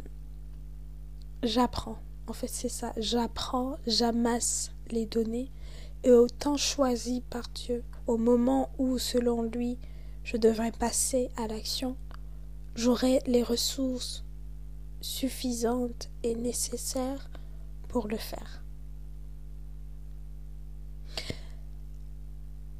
j'apprends. 1.42 1.98
En 2.26 2.32
fait, 2.32 2.48
c'est 2.48 2.68
ça. 2.68 2.92
J'apprends, 2.96 3.76
j'amasse 3.86 4.72
les 4.90 5.06
données 5.06 5.50
et 6.04 6.12
au 6.12 6.28
temps 6.28 6.56
choisi 6.56 7.22
par 7.22 7.48
Dieu, 7.48 7.82
au 8.06 8.16
moment 8.16 8.70
où, 8.78 8.98
selon 8.98 9.42
lui, 9.42 9.78
je 10.24 10.36
devrais 10.36 10.72
passer 10.72 11.30
à 11.36 11.46
l'action, 11.46 11.96
j'aurai 12.74 13.20
les 13.26 13.42
ressources 13.42 14.24
suffisante 15.00 16.10
et 16.22 16.34
nécessaire 16.34 17.30
pour 17.88 18.08
le 18.08 18.16
faire. 18.16 18.62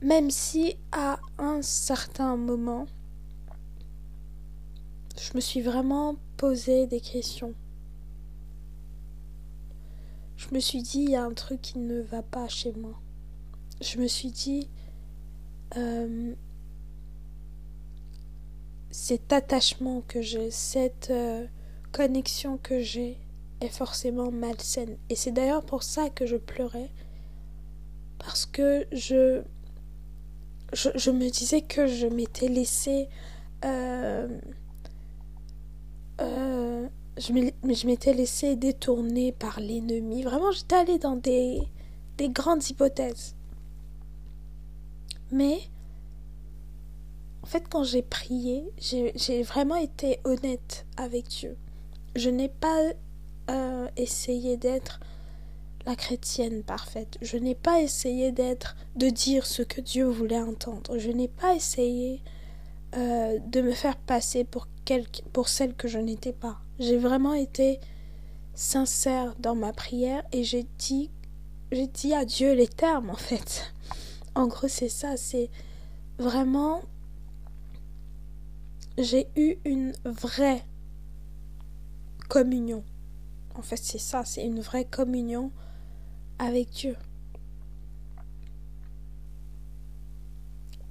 Même 0.03 0.31
si 0.31 0.77
à 0.93 1.19
un 1.39 1.63
certain 1.63 2.37
moment, 2.37 2.87
je 5.21 5.35
me 5.35 5.41
suis 5.41 5.61
vraiment 5.61 6.17
posé 6.37 6.87
des 6.87 7.01
questions. 7.01 7.55
Je 10.37 10.47
me 10.53 10.61
suis 10.61 10.83
dit, 10.83 11.01
il 11.01 11.11
y 11.11 11.17
a 11.17 11.25
un 11.25 11.35
truc 11.35 11.61
qui 11.61 11.79
ne 11.79 12.01
va 12.01 12.23
pas 12.23 12.49
chez 12.49 12.73
moi. 12.73 13.01
Je 13.81 13.99
me 13.99 14.07
suis 14.07 14.31
dit, 14.31 14.69
euh, 15.77 16.35
cet 18.91 19.33
attachement 19.33 20.03
que 20.07 20.23
j'ai, 20.23 20.51
cette... 20.51 21.11
Euh, 21.11 21.47
connexion 21.93 22.59
que 22.59 22.81
j'ai 22.81 23.19
est 23.61 23.69
forcément 23.69 24.31
malsaine. 24.31 24.97
Et 25.09 25.17
c'est 25.17 25.33
d'ailleurs 25.33 25.65
pour 25.65 25.83
ça 25.83 26.11
que 26.11 26.27
je 26.27 26.37
pleurais. 26.37 26.91
Parce 28.19 28.47
que 28.47 28.87
je, 28.93 29.43
je, 30.73 31.11
me 31.11 31.29
disais 31.31 31.63
que 31.63 31.87
je 31.87 32.07
m'étais 32.07 32.49
laissé... 32.49 33.09
Euh, 33.65 34.29
euh, 36.21 36.89
je 37.19 37.87
m'étais 37.87 38.13
laissé 38.13 38.57
détourner 38.57 39.33
par 39.33 39.61
l'ennemi. 39.61 40.23
Vraiment, 40.23 40.53
j'étais 40.53 40.77
allée 40.77 40.99
dans 40.99 41.17
des, 41.17 41.61
des 42.17 42.29
grandes 42.29 42.69
hypothèses. 42.69 43.35
Mais, 45.31 45.59
en 47.43 47.47
fait, 47.47 47.65
quand 47.69 47.85
j'ai 47.85 48.03
prié, 48.03 48.73
j'ai 48.79 49.43
vraiment 49.43 49.77
été 49.77 50.21
honnête 50.25 50.87
avec 50.97 51.29
Dieu. 51.29 51.57
Je 52.17 52.31
n'ai 52.31 52.49
pas 52.49 52.83
euh, 53.51 53.89
essayé 53.97 54.57
d'être 54.57 55.01
la 55.87 55.97
chrétienne 55.97 56.63
parfaite. 56.63 57.17
Je 57.23 57.37
n'ai 57.37 57.55
pas 57.55 57.81
essayé 57.81 58.33
d'être, 58.33 58.77
de 58.97 59.09
dire 59.09 59.47
ce 59.47 59.63
que 59.63 59.81
Dieu 59.81 60.05
voulait 60.05 60.41
entendre. 60.41 60.99
Je 60.99 61.11
n'ai 61.11 61.29
pas 61.29 61.55
essayé 61.55 62.23
euh, 62.95 63.39
de 63.39 63.61
me 63.61 63.73
faire 63.73 63.97
passer 63.97 64.45
pour, 64.45 64.67
pour 65.33 65.49
celle 65.49 65.75
que 65.75 65.89
je 65.89 65.99
n'étais 65.99 66.33
pas. 66.33 66.61
J'ai 66.79 66.97
vraiment 66.97 67.35
été 67.35 67.81
sincère 68.55 69.35
dans 69.39 69.55
ma 69.55 69.73
prière 69.73 70.23
et 70.33 70.45
j'ai 70.45 70.67
dit, 70.79 71.11
j'ai 71.73 71.87
dit 71.87 72.15
à 72.15 72.25
Dieu 72.25 72.55
les 72.55 72.69
termes 72.69 73.11
en 73.11 73.17
fait. 73.17 73.73
En 74.35 74.47
gros, 74.47 74.69
c'est 74.69 74.89
ça, 74.89 75.17
c'est 75.17 75.51
vraiment. 76.19 76.83
J'ai 78.97 79.29
eu 79.37 79.57
une 79.65 79.93
vraie 80.05 80.65
communion. 82.29 82.85
En 83.55 83.63
fait, 83.63 83.77
c'est 83.77 83.99
ça, 83.99 84.25
c'est 84.25 84.45
une 84.45 84.61
vraie 84.61 84.85
communion 84.85 85.51
avec 86.39 86.71
Dieu. 86.71 86.97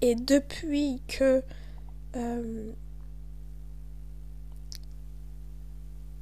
Et 0.01 0.15
depuis 0.15 1.01
que 1.07 1.43
euh, 2.15 2.71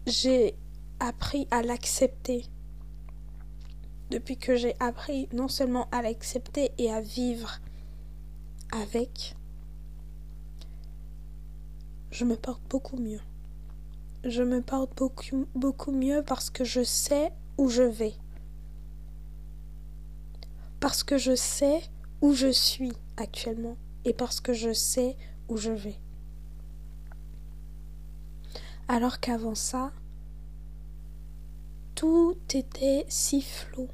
j'ai 0.05 0.55
appris 0.99 1.47
à 1.51 1.61
l'accepter, 1.61 2.45
depuis 4.11 4.37
que 4.37 4.55
j'ai 4.55 4.75
appris 4.79 5.27
non 5.33 5.47
seulement 5.47 5.87
à 5.91 6.01
l'accepter 6.01 6.71
et 6.77 6.91
à 6.91 7.01
vivre 7.01 7.59
avec, 8.71 9.35
je 12.11 12.23
me 12.23 12.35
porte 12.35 12.61
beaucoup 12.69 12.97
mieux. 12.97 13.21
Je 14.23 14.41
me 14.41 14.61
porte 14.61 14.97
beaucoup, 14.97 15.91
mieux 15.91 16.23
parce 16.23 16.49
que 16.49 16.63
je 16.63 16.83
sais 16.83 17.31
où 17.57 17.69
je 17.69 17.83
vais. 17.83 18.13
Parce 20.79 21.03
que 21.03 21.17
je 21.17 21.35
sais 21.35 21.81
où 22.21 22.33
je 22.33 22.51
suis 22.51 22.93
actuellement 23.17 23.77
et 24.03 24.13
parce 24.13 24.39
que 24.39 24.53
je 24.53 24.73
sais 24.73 25.15
où 25.47 25.57
je 25.57 25.71
vais. 25.71 25.99
Alors 28.87 29.19
qu'avant 29.19 29.55
ça, 29.55 29.91
tout 31.95 32.37
était 32.53 33.05
si 33.09 33.41
flou. 33.41 33.87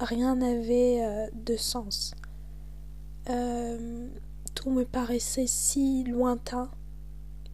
Rien 0.00 0.36
n'avait 0.36 1.04
euh, 1.04 1.28
de 1.34 1.56
sens. 1.56 2.14
Euh, 3.28 4.08
tout 4.54 4.70
me 4.70 4.84
paraissait 4.84 5.46
si 5.46 6.02
lointain. 6.04 6.70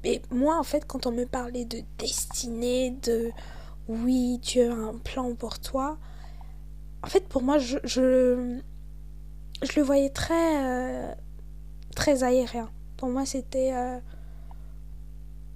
Et 0.05 0.23
moi, 0.31 0.59
en 0.59 0.63
fait, 0.63 0.87
quand 0.87 1.07
on 1.07 1.13
me 1.13 1.27
parlait 1.27 1.67
de 1.67 1.83
destinée, 1.99 2.93
de 3.03 3.31
oui, 3.89 4.39
Dieu 4.39 4.71
a 4.71 4.75
un 4.75 4.97
plan 4.99 5.35
pour 5.35 5.59
toi, 5.59 5.99
en 7.03 7.09
fait, 7.09 7.29
pour 7.29 7.43
moi, 7.43 7.59
je, 7.59 7.77
je, 7.85 8.61
le 9.77 9.83
voyais 9.83 10.11
très, 10.11 10.65
euh, 10.65 11.15
très 11.95 12.23
aérien. 12.23 12.71
Pour 12.97 13.11
moi, 13.11 13.27
c'était. 13.27 13.73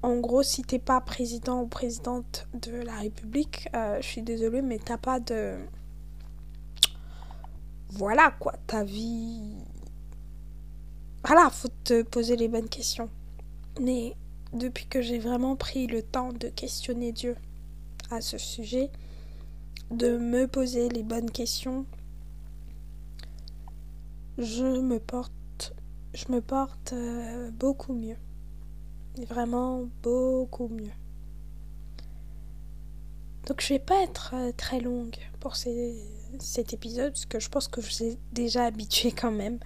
En 0.02 0.16
gros, 0.18 0.42
si 0.42 0.62
t'es 0.62 0.78
pas 0.78 1.00
président 1.02 1.60
ou 1.60 1.66
présidente 1.66 2.48
de 2.54 2.72
la 2.72 2.96
République, 2.96 3.68
euh, 3.74 3.98
je 4.00 4.06
suis 4.06 4.22
désolée, 4.22 4.62
mais 4.62 4.78
t'as 4.78 4.96
pas 4.96 5.20
de. 5.20 5.56
Voilà 7.90 8.30
quoi, 8.38 8.54
ta 8.66 8.82
vie. 8.82 9.56
Voilà, 11.24 11.50
faut 11.50 11.68
te 11.84 12.02
poser 12.02 12.36
les 12.36 12.48
bonnes 12.48 12.68
questions. 12.68 13.10
Mais 13.78 14.16
depuis 14.54 14.86
que 14.86 15.02
j'ai 15.02 15.18
vraiment 15.18 15.54
pris 15.54 15.86
le 15.86 16.02
temps 16.02 16.32
de 16.32 16.48
questionner 16.48 17.12
Dieu 17.12 17.36
à 18.10 18.22
ce 18.22 18.38
sujet, 18.38 18.90
de 19.90 20.16
me 20.16 20.46
poser 20.46 20.88
les 20.88 21.02
bonnes 21.02 21.30
questions, 21.30 21.84
je 24.38 24.64
me 24.64 24.98
porte, 24.98 25.74
je 26.14 26.32
me 26.32 26.40
porte 26.40 26.94
euh, 26.94 27.50
beaucoup 27.50 27.92
mieux 27.92 28.16
vraiment 29.18 29.84
beaucoup 30.02 30.68
mieux. 30.68 30.92
Donc 33.46 33.62
je 33.62 33.70
vais 33.70 33.78
pas 33.78 34.02
être 34.02 34.34
euh, 34.34 34.52
très 34.56 34.80
longue 34.80 35.16
pour 35.40 35.56
cet 35.56 36.72
épisode 36.72 37.12
parce 37.12 37.26
que 37.26 37.40
je 37.40 37.48
pense 37.48 37.68
que 37.68 37.80
je 37.80 38.04
ai 38.04 38.18
déjà 38.32 38.64
habitué 38.64 39.12
quand 39.20 39.32
même. 39.32 39.58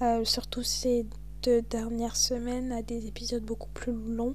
Euh, 0.00 0.24
surtout 0.24 0.62
ces 0.62 1.06
deux 1.42 1.62
dernières 1.62 2.16
semaines 2.16 2.72
à 2.72 2.82
des 2.82 3.06
épisodes 3.06 3.42
beaucoup 3.42 3.68
plus 3.70 3.92
longs. 3.92 4.34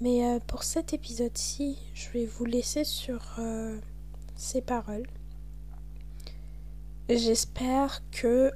Mais 0.00 0.26
euh, 0.26 0.40
pour 0.46 0.62
cet 0.64 0.94
épisode-ci, 0.94 1.78
je 1.94 2.10
vais 2.10 2.26
vous 2.26 2.44
laisser 2.44 2.84
sur 2.84 3.38
ces 4.34 4.60
paroles. 4.60 5.06
J'espère 7.08 8.02
que 8.10 8.50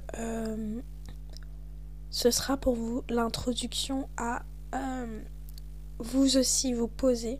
ce 2.09 2.31
sera 2.31 2.57
pour 2.57 2.75
vous 2.75 3.03
l'introduction 3.09 4.09
à 4.17 4.43
euh, 4.73 5.21
vous 5.99 6.37
aussi 6.37 6.73
vous 6.73 6.87
poser 6.87 7.39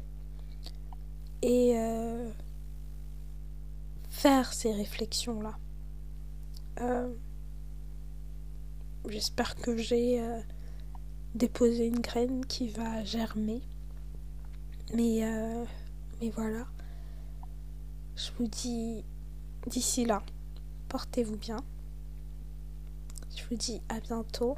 et 1.42 1.78
euh, 1.78 2.30
faire 4.10 4.54
ces 4.54 4.74
réflexions-là. 4.74 5.58
Euh, 6.82 7.14
j'espère 9.08 9.56
que 9.56 9.78
j'ai 9.78 10.22
déposé 11.36 11.88
une 11.88 12.00
graine 12.00 12.46
qui 12.46 12.70
va 12.70 13.04
germer. 13.04 13.62
Mais, 14.94 15.22
mais 16.20 16.30
voilà. 16.30 16.68
Je 18.16 18.30
vous 18.38 18.48
dis 18.48 19.04
d'ici 19.68 20.06
là, 20.06 20.22
portez-vous 20.90 21.38
bien. 21.38 21.58
Je 23.36 23.44
vous 23.50 23.56
dis 23.56 23.82
à 23.90 24.00
bientôt. 24.00 24.58